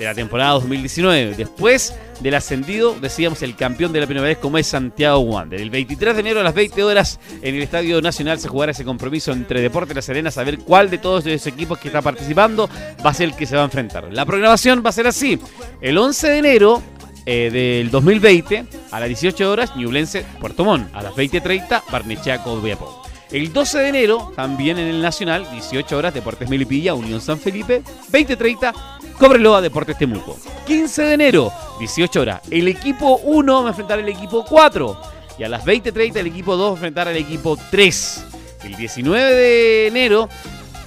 de 0.00 0.06
la 0.06 0.14
temporada 0.14 0.52
2019. 0.52 1.34
Después 1.36 1.94
del 2.20 2.34
ascendido, 2.34 2.96
decíamos 2.98 3.42
el 3.42 3.54
campeón 3.54 3.92
de 3.92 4.00
la 4.00 4.06
primera 4.06 4.26
vez 4.26 4.38
como 4.38 4.56
es 4.56 4.66
Santiago 4.66 5.20
Wander. 5.20 5.60
El 5.60 5.70
23 5.70 6.14
de 6.14 6.20
enero 6.20 6.40
a 6.40 6.42
las 6.42 6.54
20 6.54 6.82
horas 6.82 7.20
en 7.42 7.54
el 7.54 7.62
Estadio 7.62 8.00
Nacional 8.00 8.40
se 8.40 8.48
jugará 8.48 8.72
ese 8.72 8.84
compromiso 8.84 9.30
entre 9.32 9.60
Deportes 9.60 9.94
La 9.94 10.02
Serena, 10.02 10.30
saber 10.30 10.58
cuál 10.58 10.88
de 10.88 10.98
todos 10.98 11.24
los 11.26 11.46
equipos 11.46 11.78
que 11.78 11.88
está 11.88 12.00
participando 12.00 12.68
va 13.04 13.10
a 13.10 13.14
ser 13.14 13.28
el 13.28 13.36
que 13.36 13.46
se 13.46 13.56
va 13.56 13.62
a 13.62 13.66
enfrentar. 13.66 14.08
La 14.10 14.24
programación 14.24 14.82
va 14.84 14.88
a 14.88 14.94
ser 14.94 15.06
así. 15.06 15.38
El 15.82 15.98
11 15.98 16.28
de 16.28 16.38
enero 16.38 16.82
eh, 17.26 17.50
del 17.52 17.90
2020 17.90 18.64
a 18.90 19.00
las 19.00 19.08
18 19.08 19.50
horas 19.50 19.76
Ñublense 19.76 20.24
Puerto 20.40 20.64
Montt, 20.64 20.88
a 20.94 21.02
las 21.02 21.12
20.30 21.12 21.82
Barnechea 21.92 22.42
Copiapó. 22.42 22.99
El 23.32 23.52
12 23.52 23.78
de 23.78 23.88
enero, 23.88 24.32
también 24.34 24.78
en 24.78 24.88
el 24.88 25.00
Nacional, 25.00 25.46
18 25.52 25.96
horas, 25.96 26.12
Deportes 26.12 26.48
Melipilla, 26.48 26.94
Unión 26.94 27.20
San 27.20 27.38
Felipe, 27.38 27.82
20.30, 28.10 28.74
Cobreloa, 29.16 29.60
Deportes 29.60 29.96
Temuco. 29.96 30.36
15 30.66 31.02
de 31.02 31.14
enero, 31.14 31.52
18 31.78 32.20
horas, 32.20 32.40
el 32.50 32.66
equipo 32.66 33.20
1 33.22 33.62
va 33.62 33.66
a 33.66 33.68
enfrentar 33.68 34.00
al 34.00 34.08
equipo 34.08 34.44
4. 34.44 35.00
Y 35.38 35.44
a 35.44 35.48
las 35.48 35.64
20.30 35.64 36.16
el 36.16 36.26
equipo 36.26 36.56
2 36.56 36.66
va 36.66 36.70
a 36.70 36.74
enfrentar 36.74 37.08
al 37.08 37.16
equipo 37.16 37.56
3. 37.70 38.24
El 38.64 38.76
19 38.76 39.32
de 39.32 39.86
enero, 39.86 40.28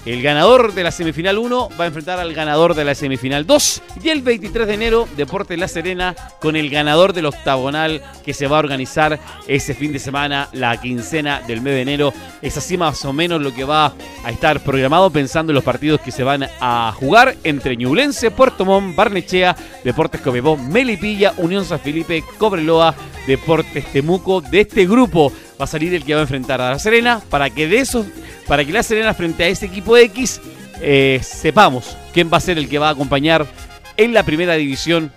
el 0.06 0.22
ganador 0.22 0.74
de 0.74 0.84
la 0.84 0.92
semifinal 0.92 1.38
1 1.38 1.70
va 1.80 1.86
a 1.86 1.88
enfrentar 1.88 2.20
al 2.20 2.34
ganador 2.34 2.76
de 2.76 2.84
la 2.84 2.94
semifinal 2.94 3.46
2. 3.46 3.82
Y 4.04 4.10
el 4.10 4.22
23 4.22 4.68
de 4.68 4.74
enero, 4.74 5.08
Deportes 5.16 5.58
La 5.58 5.70
Serena 5.70 6.14
con 6.42 6.58
el 6.58 6.70
ganador 6.70 7.14
del 7.14 7.28
octagonal 7.28 8.02
que 8.26 8.34
se 8.34 8.48
va 8.48 8.58
a 8.58 8.60
organizar 8.60 9.20
ese 9.48 9.74
fin 9.74 9.94
de 9.94 10.00
semana, 10.00 10.50
la 10.52 10.80
quincena 10.82 11.42
del 11.48 11.62
mes 11.62 11.74
de 11.74 11.82
enero. 11.82 12.14
Es 12.42 12.58
así 12.58 12.78
más 12.78 13.06
o 13.06 13.14
menos 13.14 13.42
lo 13.42 13.54
que 13.54 13.64
va 13.64 13.94
a 14.26 14.32
estar 14.32 14.60
programado 14.60 15.10
pensando 15.10 15.52
en 15.52 15.56
los 15.56 15.64
partidos 15.64 16.02
que 16.02 16.12
se 16.12 16.24
van 16.24 16.50
a 16.60 16.94
jugar 16.98 17.36
entre 17.46 17.78
Ñublense, 17.78 18.30
Puerto 18.30 18.66
Montt, 18.66 18.96
Barnechea, 18.96 19.56
Deportes 19.86 20.20
Cobebó, 20.20 20.58
Melipilla, 20.58 21.34
Unión 21.38 21.64
San 21.64 21.80
Felipe, 21.80 22.24
Cobreloa, 22.38 22.94
Deportes 23.26 23.86
Temuco. 23.86 24.42
De 24.42 24.62
este 24.62 24.86
grupo 24.86 25.32
va 25.64 25.66
a 25.66 25.68
salir 25.68 25.94
el 25.94 26.04
que 26.04 26.14
va 26.14 26.20
a 26.20 26.24
enfrentar 26.24 26.60
a 26.60 26.72
La 26.72 26.80
Serena 26.80 27.22
para 27.30 27.50
que 27.50 27.70
de 27.70 27.80
esos 27.80 28.06
para 28.48 28.66
que 28.66 28.74
La 28.74 28.84
Serena 28.84 29.14
frente 29.14 29.46
a 29.46 29.48
este 29.48 29.68
equipo 29.68 29.96
X 29.96 30.42
eh, 30.82 31.22
sepamos 31.24 31.96
quién 32.14 32.30
va 32.32 32.38
a 32.38 32.42
ser 32.42 32.58
el 32.58 32.68
que 32.68 32.80
va 32.80 32.90
a 32.90 32.92
acompañar 32.92 33.48
en 33.96 34.14
la 34.14 34.24
primera 34.24 34.56
división 34.56 35.10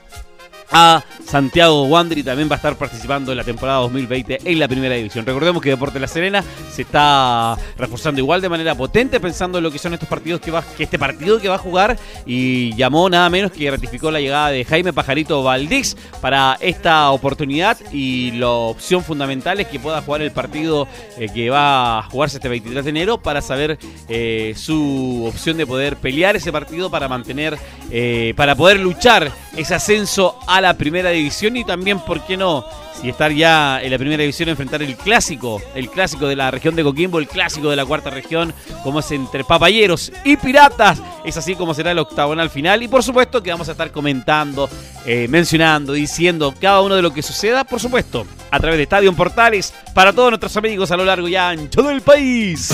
a 0.70 1.04
Santiago 1.24 1.84
Wander 1.84 2.18
y 2.18 2.22
también 2.22 2.48
va 2.48 2.54
a 2.54 2.56
estar 2.56 2.76
participando 2.76 3.32
en 3.32 3.38
la 3.38 3.44
temporada 3.44 3.80
2020 3.80 4.40
en 4.44 4.58
la 4.58 4.68
primera 4.68 4.94
división. 4.94 5.26
Recordemos 5.26 5.62
que 5.62 5.70
Deporte 5.70 5.98
La 5.98 6.08
Serena 6.08 6.44
se 6.70 6.82
está 6.82 7.56
reforzando 7.76 8.20
igual 8.20 8.40
de 8.40 8.48
manera 8.48 8.74
potente 8.74 9.20
pensando 9.20 9.58
en 9.58 9.64
lo 9.64 9.70
que 9.70 9.78
son 9.78 9.94
estos 9.94 10.08
partidos 10.08 10.40
que 10.40 10.50
va 10.50 10.62
que 10.76 10.84
este 10.84 10.98
partido 10.98 11.40
que 11.40 11.48
va 11.48 11.56
a 11.56 11.58
jugar 11.58 11.98
y 12.24 12.74
llamó 12.76 13.08
nada 13.08 13.28
menos 13.30 13.52
que 13.52 13.70
ratificó 13.70 14.10
la 14.10 14.20
llegada 14.20 14.50
de 14.50 14.64
Jaime 14.64 14.92
Pajarito 14.92 15.42
Valdés 15.42 15.96
para 16.20 16.56
esta 16.60 17.10
oportunidad 17.10 17.78
y 17.92 18.32
la 18.32 18.50
opción 18.50 19.02
fundamental 19.02 19.60
es 19.60 19.68
que 19.68 19.78
pueda 19.78 20.02
jugar 20.02 20.22
el 20.22 20.30
partido 20.30 20.88
eh, 21.18 21.28
que 21.32 21.50
va 21.50 21.98
a 21.98 22.02
jugarse 22.04 22.36
este 22.36 22.48
23 22.48 22.84
de 22.84 22.90
enero 22.90 23.18
para 23.18 23.40
saber 23.40 23.78
eh, 24.08 24.54
su 24.56 25.24
opción 25.26 25.56
de 25.56 25.66
poder 25.66 25.96
pelear 25.96 26.36
ese 26.36 26.52
partido 26.52 26.90
para 26.90 27.08
mantener 27.08 27.58
eh, 27.90 28.34
para 28.36 28.54
poder 28.54 28.80
luchar 28.80 29.30
ese 29.56 29.74
ascenso 29.74 30.38
a 30.46 30.55
la 30.60 30.74
primera 30.74 31.10
división 31.10 31.56
y 31.56 31.64
también, 31.64 32.00
¿por 32.00 32.24
qué 32.24 32.36
no? 32.36 32.64
Si 33.00 33.10
estar 33.10 33.30
ya 33.30 33.80
en 33.82 33.90
la 33.90 33.98
primera 33.98 34.22
división, 34.22 34.48
enfrentar 34.48 34.82
el 34.82 34.96
clásico, 34.96 35.60
el 35.74 35.90
clásico 35.90 36.26
de 36.26 36.36
la 36.36 36.50
región 36.50 36.74
de 36.74 36.82
Coquimbo, 36.82 37.18
el 37.18 37.28
clásico 37.28 37.68
de 37.68 37.76
la 37.76 37.84
cuarta 37.84 38.08
región, 38.08 38.54
como 38.82 39.00
es 39.00 39.10
entre 39.10 39.44
papayeros 39.44 40.10
y 40.24 40.36
piratas. 40.38 41.02
Es 41.24 41.36
así 41.36 41.54
como 41.56 41.74
será 41.74 41.90
el 41.90 41.98
octagonal 41.98 42.48
final. 42.48 42.82
Y 42.82 42.88
por 42.88 43.02
supuesto 43.02 43.42
que 43.42 43.50
vamos 43.50 43.68
a 43.68 43.72
estar 43.72 43.90
comentando, 43.92 44.70
eh, 45.04 45.26
mencionando, 45.28 45.92
diciendo 45.92 46.54
cada 46.58 46.80
uno 46.80 46.94
de 46.94 47.02
lo 47.02 47.12
que 47.12 47.22
suceda, 47.22 47.64
por 47.64 47.80
supuesto, 47.80 48.26
a 48.50 48.58
través 48.58 48.78
de 48.78 48.84
Estadio 48.84 49.12
Portales, 49.12 49.74
para 49.94 50.12
todos 50.12 50.30
nuestros 50.30 50.56
amigos 50.56 50.90
a 50.90 50.96
lo 50.96 51.04
largo 51.04 51.28
y 51.28 51.36
ancho 51.36 51.82
del 51.82 52.00
país. 52.00 52.70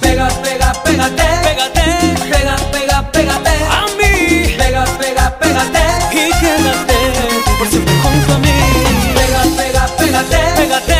Pega, 0.00 0.28
pega, 0.42 0.72
pégate, 0.84 1.22
pégate, 1.42 1.82
pega, 2.30 2.56
pega, 2.72 3.12
pégate 3.12 3.50
a. 3.50 3.63
Pega, 5.04 5.38
pega, 5.38 5.60
pégate. 5.60 6.16
Y 6.16 6.30
quédate 6.40 6.96
por 7.58 7.68
siempre 7.68 7.94
junto 8.02 8.34
a 8.34 8.38
mí. 8.38 8.52
Pega, 9.14 9.42
pega, 9.54 9.86
pégate, 9.98 10.38
pégate, 10.56 10.93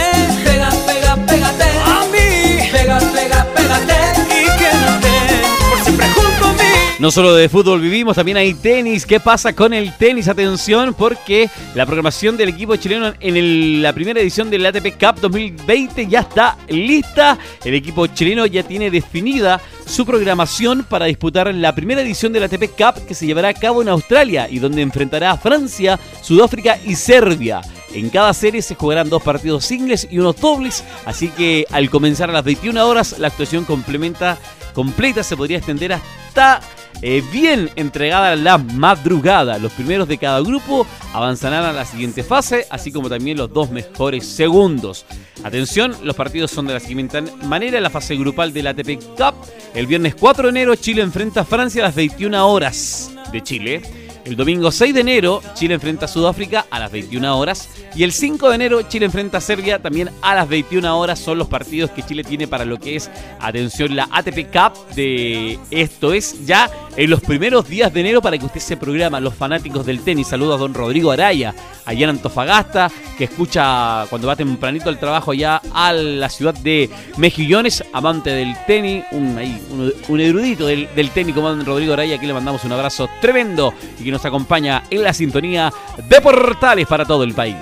No 7.05 7.11
solo 7.11 7.35
de 7.35 7.51
fútbol 7.51 7.83
vivimos, 7.83 8.17
también 8.17 8.39
hay 8.39 8.55
tenis. 8.55 9.05
¿Qué 9.05 9.21
pasa 9.21 9.53
con 9.53 9.75
el 9.75 9.95
tenis? 9.99 10.27
Atención, 10.27 10.95
porque 10.95 11.51
la 11.75 11.85
programación 11.85 12.39
del 12.39 12.49
equipo 12.49 12.77
chileno 12.77 13.13
en 13.21 13.83
la 13.83 13.93
primera 13.93 14.21
edición 14.21 14.49
del 14.49 14.65
ATP 14.65 14.99
Cup 14.99 15.21
2020 15.21 16.07
ya 16.07 16.21
está 16.21 16.57
lista. 16.67 17.39
El 17.63 17.75
equipo 17.75 18.07
chileno 18.07 18.47
ya 18.47 18.63
tiene 18.63 18.91
definida 18.91 19.61
su 19.85 20.07
programación 20.07 20.87
para 20.89 21.05
disputar 21.05 21.55
la 21.55 21.75
primera 21.75 22.01
edición 22.01 22.33
del 22.33 22.45
ATP 22.45 22.71
Cup 22.71 23.07
que 23.07 23.15
se 23.15 23.27
llevará 23.27 23.49
a 23.49 23.55
cabo 23.55 23.83
en 23.83 23.91
Australia 23.91 24.49
y 24.49 24.59
donde 24.59 24.81
enfrentará 24.81 25.33
a 25.33 25.37
Francia, 25.37 26.01
Sudáfrica 26.23 26.79
y 26.87 26.95
Serbia. 26.95 27.61
En 27.93 28.09
cada 28.09 28.33
serie 28.33 28.63
se 28.63 28.77
jugarán 28.77 29.11
dos 29.11 29.23
partidos 29.23 29.67
singles 29.67 30.09
y 30.11 30.21
unos 30.21 30.41
dobles, 30.41 30.83
así 31.05 31.29
que 31.29 31.67
al 31.71 31.91
comenzar 31.91 32.31
a 32.31 32.33
las 32.33 32.45
21 32.45 32.83
horas 32.83 33.19
la 33.19 33.29
actuación 33.29 33.67
complementa, 33.67 34.39
completa 34.73 35.23
se 35.23 35.37
podría 35.37 35.59
extender 35.59 35.93
hasta 35.93 36.63
eh, 37.03 37.23
bien 37.33 37.71
entregada 37.77 38.37
la 38.37 38.59
madrugada. 38.59 39.59
Los 39.59 39.73
primeros 39.73 40.09
de 40.09 40.19
cada 40.19 40.41
grupo 40.41 40.87
avanzarán 41.13 41.65
a 41.65 41.73
la 41.73 41.85
siguiente 41.85 42.23
fase, 42.23 42.67
así 42.71 42.93
como 42.93 43.09
también 43.09 43.39
los 43.39 43.53
dos 43.53 43.71
mejores 43.71 44.27
segundos. 44.27 45.05
Atención, 45.43 45.95
los 46.03 46.17
partidos 46.17 46.51
son 46.51 46.67
de 46.67 46.75
la 46.75 46.81
siguiente 46.81 47.21
manera. 47.45 47.81
La 47.81 47.91
fase 47.91 48.17
grupal 48.17 48.53
del 48.53 48.69
ATP 48.69 49.03
Cup, 49.17 49.35
el 49.75 49.87
viernes 49.87 50.15
4 50.15 50.45
de 50.45 50.51
enero 50.51 50.75
Chile 50.77 51.03
enfrenta 51.03 51.43
a 51.43 51.45
Francia 51.45 51.83
a 51.83 51.87
las 51.87 51.95
21 51.95 52.49
horas 52.49 53.11
de 53.33 53.43
Chile. 53.43 53.83
El 54.25 54.37
domingo 54.37 54.73
6 54.73 54.95
de 54.95 55.01
enero, 55.03 55.43
Chile 55.55 55.75
enfrenta 55.75 56.07
a 56.07 56.09
Sudáfrica 56.09 56.65
a 56.71 56.79
las 56.79 56.91
21 56.91 57.39
horas. 57.39 57.69
Y 57.95 58.05
el 58.05 58.13
5 58.13 58.49
de 58.49 58.55
enero, 58.55 58.83
Chile 58.83 59.05
enfrenta 59.05 59.37
a 59.39 59.41
Serbia 59.43 59.81
también 59.81 60.09
a 60.23 60.35
las 60.35 60.49
21 60.49 60.99
horas. 60.99 61.19
Son 61.19 61.37
los 61.37 61.49
partidos 61.49 61.91
que 61.91 62.03
Chile 62.03 62.25
tiene 62.25 62.49
para 62.49 62.65
lo 62.65 62.79
que 62.79 62.97
es, 62.97 63.11
atención, 63.39 63.95
la 63.95 64.09
ATP 64.11 64.51
Cup 64.51 64.95
de 64.95 65.59
esto 65.71 66.15
es 66.15 66.47
ya 66.47 66.71
en 66.97 67.11
los 67.11 67.21
primeros 67.21 67.69
días 67.69 67.93
de 67.93 68.01
enero 68.01 68.23
para 68.23 68.39
que 68.39 68.47
usted 68.47 68.61
se 68.61 68.77
programa. 68.77 69.21
Los 69.21 69.35
fanáticos 69.35 69.87
del 69.87 70.01
tenis. 70.01 70.29
Saludos 70.29 70.57
a 70.57 70.59
don 70.59 70.75
Rodrigo 70.75 71.11
Araya, 71.11 71.55
allá 71.85 72.05
en 72.05 72.11
Antofagasta, 72.11 72.91
que 73.17 73.25
escucha 73.25 74.07
cuando 74.09 74.29
va 74.29 74.37
tempranito 74.37 74.89
al 74.89 74.99
trabajo 74.99 75.33
allá 75.33 75.61
a 75.73 75.93
la 75.93 76.29
ciudad 76.29 76.55
de 76.55 76.91
Mejillones, 77.17 77.85
amante 77.93 78.31
del 78.31 78.55
tenis, 78.67 79.05
un, 79.13 79.39
un, 80.09 80.21
erudito 80.21 80.67
del, 80.67 80.89
del 80.95 81.11
tenis 81.11 81.35
como 81.35 81.49
don 81.49 81.65
Rodrigo 81.65 81.93
Araya, 81.93 82.17
aquí 82.17 82.27
le 82.27 82.35
mandamos 82.35 82.65
un 82.65 82.73
abrazo 82.73 83.09
tremendo 83.21 83.75
y 83.99 84.05
que 84.05 84.11
nos 84.11 84.25
acompaña 84.25 84.85
en 84.91 85.03
la 85.03 85.13
sintonía 85.13 85.73
de 86.09 86.21
Portales 86.21 86.87
para 86.87 87.05
todo 87.05 87.25
el 87.25 87.35
país. 87.35 87.57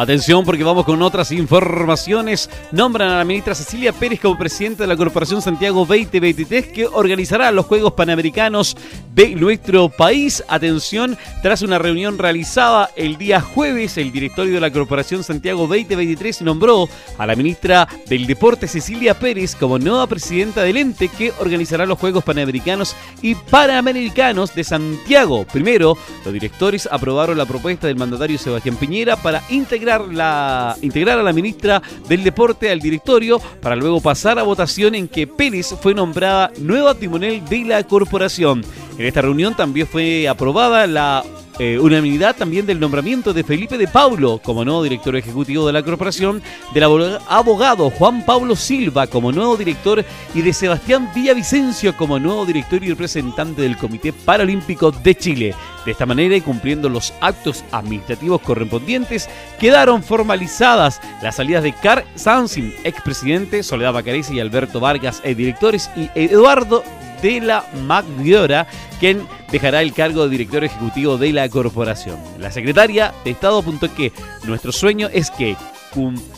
Atención 0.00 0.46
porque 0.46 0.64
vamos 0.64 0.86
con 0.86 1.02
otras 1.02 1.30
informaciones. 1.30 2.48
Nombran 2.72 3.10
a 3.10 3.18
la 3.18 3.24
ministra 3.26 3.54
Cecilia 3.54 3.92
Pérez 3.92 4.18
como 4.18 4.38
presidenta 4.38 4.84
de 4.84 4.86
la 4.86 4.96
Corporación 4.96 5.42
Santiago 5.42 5.80
2023 5.80 6.68
que 6.68 6.86
organizará 6.86 7.52
los 7.52 7.66
Juegos 7.66 7.92
Panamericanos 7.92 8.78
de 9.14 9.34
nuestro 9.34 9.90
país. 9.90 10.42
Atención, 10.48 11.18
tras 11.42 11.60
una 11.60 11.78
reunión 11.78 12.16
realizada 12.16 12.88
el 12.96 13.18
día 13.18 13.42
jueves, 13.42 13.98
el 13.98 14.10
directorio 14.10 14.54
de 14.54 14.60
la 14.60 14.72
Corporación 14.72 15.22
Santiago 15.22 15.66
2023 15.66 16.40
nombró 16.40 16.88
a 17.18 17.26
la 17.26 17.36
ministra 17.36 17.86
del 18.06 18.26
Deporte 18.26 18.68
Cecilia 18.68 19.18
Pérez 19.18 19.54
como 19.54 19.78
nueva 19.78 20.06
presidenta 20.06 20.62
del 20.62 20.78
ente 20.78 21.08
que 21.08 21.30
organizará 21.40 21.84
los 21.84 21.98
Juegos 21.98 22.24
Panamericanos 22.24 22.96
y 23.20 23.34
Panamericanos 23.34 24.54
de 24.54 24.64
Santiago. 24.64 25.44
Primero, 25.44 25.98
los 26.24 26.32
directores 26.32 26.88
aprobaron 26.90 27.36
la 27.36 27.44
propuesta 27.44 27.86
del 27.86 27.96
mandatario 27.96 28.38
Sebastián 28.38 28.76
Piñera 28.76 29.16
para 29.16 29.42
integrar, 29.50 29.89
la, 29.98 30.76
integrar 30.82 31.18
a 31.18 31.22
la 31.22 31.32
ministra 31.32 31.82
del 32.08 32.22
Deporte 32.22 32.70
al 32.70 32.80
directorio 32.80 33.40
para 33.60 33.76
luego 33.76 34.00
pasar 34.00 34.38
a 34.38 34.42
votación 34.42 34.94
en 34.94 35.08
que 35.08 35.26
Pérez 35.26 35.74
fue 35.80 35.94
nombrada 35.94 36.52
nueva 36.58 36.94
timonel 36.94 37.44
de 37.44 37.64
la 37.64 37.82
corporación. 37.84 38.64
En 38.98 39.06
esta 39.06 39.22
reunión 39.22 39.54
también 39.54 39.86
fue 39.86 40.28
aprobada 40.28 40.86
la 40.86 41.24
eh, 41.60 41.78
unanimidad 41.78 42.34
también 42.36 42.64
del 42.64 42.80
nombramiento 42.80 43.34
de 43.34 43.44
Felipe 43.44 43.76
de 43.76 43.86
Paulo 43.86 44.40
como 44.42 44.64
nuevo 44.64 44.82
director 44.82 45.14
ejecutivo 45.14 45.66
de 45.66 45.74
la 45.74 45.82
corporación, 45.82 46.40
del 46.72 46.84
abogado 47.28 47.90
Juan 47.90 48.24
Pablo 48.24 48.56
Silva 48.56 49.06
como 49.06 49.30
nuevo 49.30 49.58
director 49.58 50.02
y 50.34 50.40
de 50.40 50.54
Sebastián 50.54 51.10
Villavicencio 51.14 51.94
como 51.98 52.18
nuevo 52.18 52.46
director 52.46 52.82
y 52.82 52.88
representante 52.88 53.60
del 53.60 53.76
Comité 53.76 54.10
Paralímpico 54.10 54.90
de 54.90 55.14
Chile. 55.14 55.54
De 55.84 55.92
esta 55.92 56.06
manera 56.06 56.34
y 56.34 56.40
cumpliendo 56.40 56.88
los 56.88 57.12
actos 57.20 57.62
administrativos 57.72 58.40
correspondientes, 58.40 59.28
quedaron 59.58 60.02
formalizadas 60.02 61.02
las 61.22 61.36
salidas 61.36 61.62
de 61.62 61.74
Carl 61.74 62.04
Sansin, 62.14 62.74
expresidente, 62.84 63.62
Soledad 63.62 63.92
Bacarese 63.92 64.34
y 64.34 64.40
Alberto 64.40 64.80
Vargas, 64.80 65.20
eh, 65.24 65.34
directores, 65.34 65.90
y 65.94 66.08
Eduardo 66.14 66.82
de 67.22 67.40
la 67.40 67.64
Magdiora, 67.86 68.66
quien 68.98 69.26
dejará 69.50 69.82
el 69.82 69.92
cargo 69.92 70.24
de 70.24 70.30
director 70.30 70.64
ejecutivo 70.64 71.18
de 71.18 71.32
la 71.32 71.48
corporación. 71.48 72.18
La 72.38 72.50
secretaria 72.50 73.12
de 73.24 73.30
Estado 73.30 73.58
apuntó 73.58 73.92
que 73.94 74.12
nuestro 74.44 74.72
sueño 74.72 75.08
es 75.12 75.30
que 75.30 75.56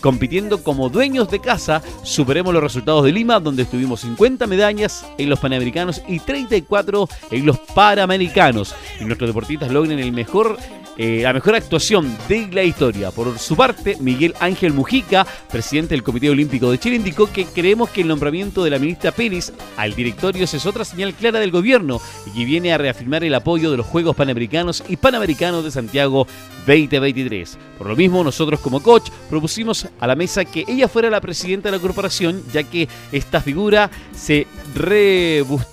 compitiendo 0.01 0.63
como 0.63 0.89
dueños 0.89 1.29
de 1.29 1.41
casa, 1.41 1.83
superemos 2.03 2.55
los 2.55 2.63
resultados 2.63 3.05
de 3.05 3.13
Lima, 3.13 3.41
donde 3.41 3.63
estuvimos 3.63 4.01
50 4.01 4.47
medallas 4.47 5.07
en 5.19 5.29
los 5.29 5.39
Panamericanos 5.41 6.03
y 6.09 6.21
34 6.21 7.09
en 7.31 7.47
los 7.47 7.59
Panamericanos. 7.59 8.75
Y 9.01 9.05
nuestros 9.05 9.29
deportistas 9.29 9.71
logren 9.71 9.99
el 9.99 10.13
mejor 10.13 10.59
eh, 10.99 11.21
la 11.23 11.33
mejor 11.33 11.55
actuación 11.55 12.17
de 12.29 12.49
la 12.53 12.63
historia. 12.63 13.11
Por 13.11 13.39
su 13.39 13.57
parte, 13.57 13.97
Miguel 14.01 14.35
Ángel 14.41 14.73
Mujica, 14.73 15.27
presidente 15.51 15.95
del 15.95 16.03
Comité 16.03 16.29
Olímpico 16.29 16.71
de 16.71 16.79
Chile, 16.79 16.97
indicó 16.97 17.33
que 17.33 17.47
creemos 17.47 17.91
que 17.91 18.03
el 18.03 18.09
nombramiento 18.09 18.63
de 18.63 18.71
la 18.71 18.79
ministra 18.79 19.11
Pérez 19.11 19.53
al 19.77 19.95
directorio 19.95 20.45
es 20.45 20.67
otra 20.67 20.85
señal 20.85 21.15
clara 21.15 21.41
del 21.41 21.51
gobierno 21.51 22.01
y 22.27 22.39
que 22.39 22.45
viene 22.45 22.73
a 22.73 22.79
reafirmar 22.79 23.25
el 23.25 23.35
apoyo 23.35 23.71
de 23.71 23.79
los 23.79 23.87
Juegos 23.87 24.17
Panamericanos 24.17 24.85
y 24.89 24.97
Panamericanos 24.97 25.65
de 25.65 25.71
Santiago 25.71 26.27
2023. 26.67 27.59
Por 27.79 27.87
lo 27.87 27.97
mismo, 27.97 28.23
nosotros 28.23 28.61
como 28.61 28.83
coach 28.83 29.11
propusimos 29.31 29.87
a 29.99 30.07
la 30.07 30.15
mesa 30.15 30.45
que 30.45 30.65
ella 30.69 30.89
fuera 30.89 31.11
la 31.11 31.21
presidenta 31.21 31.71
de 31.71 31.77
la 31.77 31.83
corporación, 31.83 32.43
ya 32.53 32.63
que 32.65 32.89
esta 33.13 33.41
figura 33.41 33.91
se 34.15 34.47
rebustece 34.75 35.73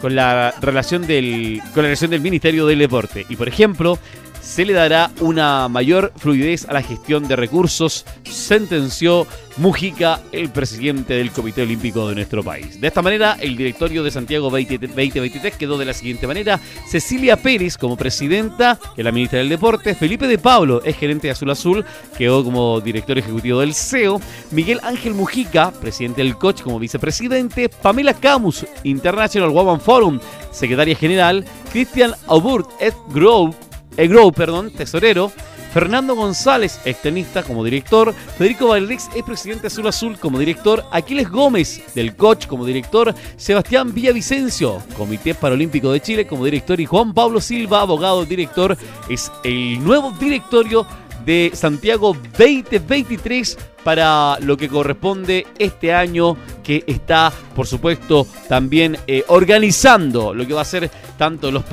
con 0.00 0.14
la 0.14 0.54
relación 0.60 1.06
del 1.06 1.62
con 1.72 1.82
la 1.82 1.88
relación 1.88 2.10
del 2.10 2.20
Ministerio 2.20 2.66
del 2.66 2.78
Deporte 2.78 3.24
y 3.28 3.36
por 3.36 3.48
ejemplo 3.48 3.98
se 4.40 4.64
le 4.64 4.72
dará 4.72 5.10
una 5.20 5.68
mayor 5.68 6.12
fluidez 6.16 6.68
a 6.68 6.72
la 6.72 6.82
gestión 6.82 7.28
de 7.28 7.36
recursos, 7.36 8.04
sentenció 8.24 9.26
Mujica, 9.56 10.20
el 10.32 10.50
presidente 10.50 11.14
del 11.14 11.32
Comité 11.32 11.62
Olímpico 11.62 12.08
de 12.08 12.14
nuestro 12.14 12.42
país. 12.42 12.80
De 12.80 12.86
esta 12.88 13.02
manera, 13.02 13.36
el 13.40 13.56
directorio 13.56 14.02
de 14.02 14.10
Santiago 14.10 14.48
2023 14.48 15.56
quedó 15.56 15.76
de 15.76 15.84
la 15.84 15.92
siguiente 15.92 16.26
manera. 16.26 16.58
Cecilia 16.88 17.36
Pérez 17.36 17.76
como 17.76 17.96
presidenta, 17.96 18.78
que 18.96 19.02
la 19.02 19.12
ministra 19.12 19.40
del 19.40 19.48
Deporte. 19.48 19.94
Felipe 19.94 20.26
de 20.26 20.38
Pablo 20.38 20.82
es 20.82 20.96
gerente 20.96 21.26
de 21.26 21.32
Azul 21.32 21.50
Azul, 21.50 21.84
quedó 22.16 22.42
como 22.42 22.80
director 22.80 23.18
ejecutivo 23.18 23.60
del 23.60 23.74
CEO. 23.74 24.20
Miguel 24.50 24.80
Ángel 24.82 25.14
Mujica, 25.14 25.72
presidente 25.72 26.22
del 26.22 26.36
COCH 26.36 26.62
como 26.62 26.78
vicepresidente. 26.78 27.68
Pamela 27.68 28.14
Camus, 28.14 28.64
International 28.84 29.50
Women 29.50 29.80
Forum, 29.80 30.20
secretaria 30.52 30.96
general. 30.96 31.44
Christian 31.70 32.14
Auburt, 32.28 32.70
Ed 32.80 32.94
Grove, 33.12 33.54
Grow, 33.96 34.32
perdón, 34.32 34.70
tesorero. 34.70 35.32
Fernando 35.72 36.16
González, 36.16 36.80
extenista 36.84 37.44
como 37.44 37.62
director, 37.62 38.12
Federico 38.12 38.68
Valrix 38.68 39.08
es 39.14 39.22
presidente 39.22 39.68
Azul 39.68 39.86
Azul 39.86 40.18
como 40.18 40.40
director, 40.40 40.84
Aquiles 40.90 41.30
Gómez 41.30 41.80
del 41.94 42.16
Coach 42.16 42.48
como 42.48 42.66
director, 42.66 43.14
Sebastián 43.36 43.94
Villavicencio, 43.94 44.82
Comité 44.96 45.32
Paralímpico 45.32 45.92
de 45.92 46.00
Chile 46.00 46.26
como 46.26 46.44
director 46.44 46.80
y 46.80 46.86
Juan 46.86 47.14
Pablo 47.14 47.40
Silva, 47.40 47.82
abogado 47.82 48.24
director, 48.24 48.76
es 49.08 49.30
el 49.44 49.82
nuevo 49.84 50.10
directorio 50.18 50.84
de 51.24 51.52
Santiago 51.54 52.16
2023 52.36 53.56
para 53.82 54.38
lo 54.40 54.56
que 54.56 54.68
corresponde 54.68 55.46
este 55.58 55.92
año 55.92 56.36
que 56.62 56.84
está, 56.86 57.32
por 57.54 57.66
supuesto, 57.66 58.26
también 58.48 58.96
eh, 59.06 59.24
organizando 59.28 60.34
lo 60.34 60.46
que 60.46 60.54
va 60.54 60.62
a 60.62 60.64
ser 60.64 60.90
tanto 61.16 61.50
los, 61.50 61.64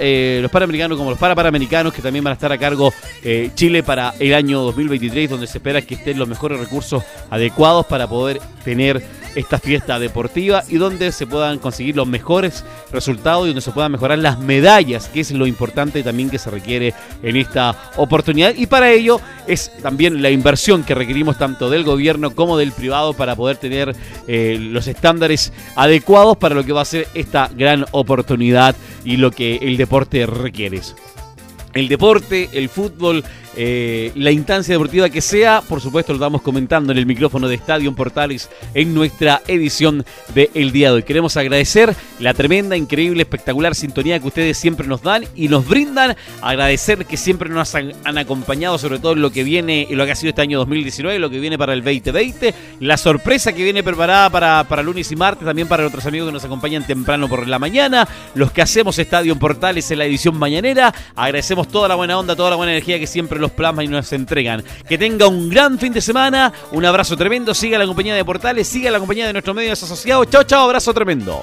eh, 0.00 0.38
los 0.42 0.50
panamericanos 0.50 0.96
como 0.98 1.10
los 1.10 1.18
parapanamericanos, 1.18 1.92
que 1.92 2.02
también 2.02 2.24
van 2.24 2.32
a 2.32 2.34
estar 2.34 2.50
a 2.50 2.58
cargo 2.58 2.92
eh, 3.22 3.50
Chile 3.54 3.82
para 3.82 4.14
el 4.18 4.34
año 4.34 4.62
2023, 4.62 5.30
donde 5.30 5.46
se 5.46 5.58
espera 5.58 5.82
que 5.82 5.94
estén 5.94 6.18
los 6.18 6.28
mejores 6.28 6.58
recursos 6.58 7.02
adecuados 7.30 7.86
para 7.86 8.08
poder 8.08 8.40
tener 8.64 9.02
esta 9.36 9.58
fiesta 9.58 9.98
deportiva 9.98 10.64
y 10.68 10.76
donde 10.76 11.12
se 11.12 11.26
puedan 11.26 11.58
conseguir 11.58 11.96
los 11.96 12.08
mejores 12.08 12.64
resultados 12.92 13.44
y 13.44 13.48
donde 13.48 13.60
se 13.60 13.70
puedan 13.70 13.92
mejorar 13.92 14.18
las 14.18 14.38
medallas, 14.40 15.08
que 15.08 15.20
es 15.20 15.30
lo 15.30 15.46
importante 15.46 16.02
también 16.02 16.28
que 16.28 16.38
se 16.38 16.50
requiere 16.50 16.92
en 17.22 17.36
esta 17.36 17.92
oportunidad. 17.96 18.54
Y 18.56 18.66
para 18.66 18.90
ello 18.90 19.20
es 19.46 19.70
también 19.82 20.20
la 20.22 20.30
inversión 20.30 20.82
que 20.82 20.94
requerimos 20.94 21.38
tanto 21.38 21.70
del 21.70 21.84
gobierno 21.84 22.34
como 22.34 22.58
del 22.58 22.72
privado 22.72 23.14
para 23.14 23.36
poder 23.36 23.56
tener 23.56 23.94
eh, 24.26 24.58
los 24.60 24.88
estándares 24.88 25.52
adecuados 25.76 26.36
para 26.36 26.54
lo 26.54 26.64
que 26.64 26.72
va 26.72 26.82
a 26.82 26.86
ser 26.86 27.06
esta 27.14 27.48
gran 27.56 27.86
oportunidad 27.92 28.74
y 29.04 29.16
lo 29.16 29.30
que 29.30 29.56
el 29.56 29.76
deporte 29.76 30.26
requiere. 30.26 30.66
El 31.76 31.88
deporte, 31.88 32.48
el 32.54 32.70
fútbol, 32.70 33.22
eh, 33.58 34.12
la 34.14 34.30
instancia 34.30 34.74
deportiva 34.74 35.08
que 35.08 35.22
sea, 35.22 35.62
por 35.62 35.80
supuesto 35.80 36.12
lo 36.12 36.16
estamos 36.16 36.42
comentando 36.42 36.92
en 36.92 36.98
el 36.98 37.06
micrófono 37.06 37.48
de 37.48 37.54
Estadio 37.54 37.94
Portales 37.94 38.50
en 38.72 38.94
nuestra 38.94 39.42
edición 39.46 40.04
del 40.34 40.50
el 40.54 40.72
día 40.72 40.88
de 40.88 40.96
hoy. 40.96 41.02
Queremos 41.02 41.36
agradecer 41.36 41.94
la 42.18 42.34
tremenda, 42.34 42.76
increíble, 42.76 43.22
espectacular 43.22 43.74
sintonía 43.74 44.18
que 44.20 44.26
ustedes 44.26 44.58
siempre 44.58 44.86
nos 44.86 45.02
dan 45.02 45.24
y 45.34 45.48
nos 45.48 45.66
brindan. 45.66 46.16
Agradecer 46.42 47.04
que 47.04 47.16
siempre 47.16 47.50
nos 47.50 47.74
han, 47.74 47.92
acompañado, 48.04 48.78
sobre 48.78 48.98
todo 48.98 49.12
en 49.12 49.22
lo 49.22 49.30
que 49.30 49.44
viene, 49.44 49.86
y 49.88 49.94
lo 49.94 50.04
que 50.04 50.12
ha 50.12 50.16
sido 50.16 50.30
este 50.30 50.42
año 50.42 50.58
2019, 50.58 51.18
lo 51.18 51.30
que 51.30 51.40
viene 51.40 51.58
para 51.58 51.72
el 51.72 51.82
2020, 51.82 52.54
la 52.80 52.96
sorpresa 52.96 53.52
que 53.52 53.64
viene 53.64 53.82
preparada 53.82 54.30
para, 54.30 54.64
para 54.64 54.82
lunes 54.82 55.10
y 55.12 55.16
martes, 55.16 55.44
también 55.46 55.68
para 55.68 55.86
otros 55.86 56.04
amigos 56.06 56.28
que 56.28 56.32
nos 56.32 56.44
acompañan 56.44 56.86
temprano 56.86 57.28
por 57.28 57.46
la 57.46 57.58
mañana, 57.58 58.08
los 58.34 58.52
que 58.52 58.62
hacemos 58.62 58.98
Estadio 58.98 59.38
Portales 59.38 59.90
en 59.90 59.98
la 59.98 60.04
edición 60.04 60.36
mañanera. 60.36 60.94
Agradecemos 61.14 61.65
toda 61.66 61.88
la 61.88 61.94
buena 61.94 62.18
onda, 62.18 62.36
toda 62.36 62.50
la 62.50 62.56
buena 62.56 62.72
energía 62.72 62.98
que 62.98 63.06
siempre 63.06 63.38
los 63.38 63.50
plasma 63.50 63.84
y 63.84 63.88
nos 63.88 64.12
entregan. 64.12 64.64
Que 64.88 64.98
tenga 64.98 65.26
un 65.28 65.48
gran 65.48 65.78
fin 65.78 65.92
de 65.92 66.00
semana, 66.00 66.52
un 66.72 66.84
abrazo 66.84 67.16
tremendo, 67.16 67.54
siga 67.54 67.78
la 67.78 67.86
compañía 67.86 68.14
de 68.14 68.24
Portales, 68.24 68.66
siga 68.66 68.90
la 68.90 68.98
compañía 68.98 69.26
de 69.26 69.32
nuestros 69.32 69.54
medios 69.54 69.82
asociados. 69.82 70.28
Chao, 70.30 70.44
chao, 70.44 70.64
abrazo 70.64 70.92
tremendo. 70.94 71.42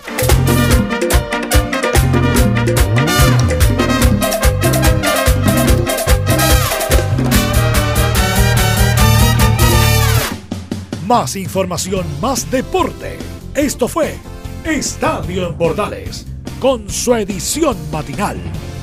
Más 11.07 11.35
información, 11.35 12.05
más 12.21 12.49
deporte. 12.49 13.19
Esto 13.53 13.87
fue 13.87 14.15
Estadio 14.63 15.47
en 15.49 15.55
Portales, 15.55 16.25
con 16.59 16.89
su 16.89 17.13
edición 17.13 17.77
matinal. 17.91 18.37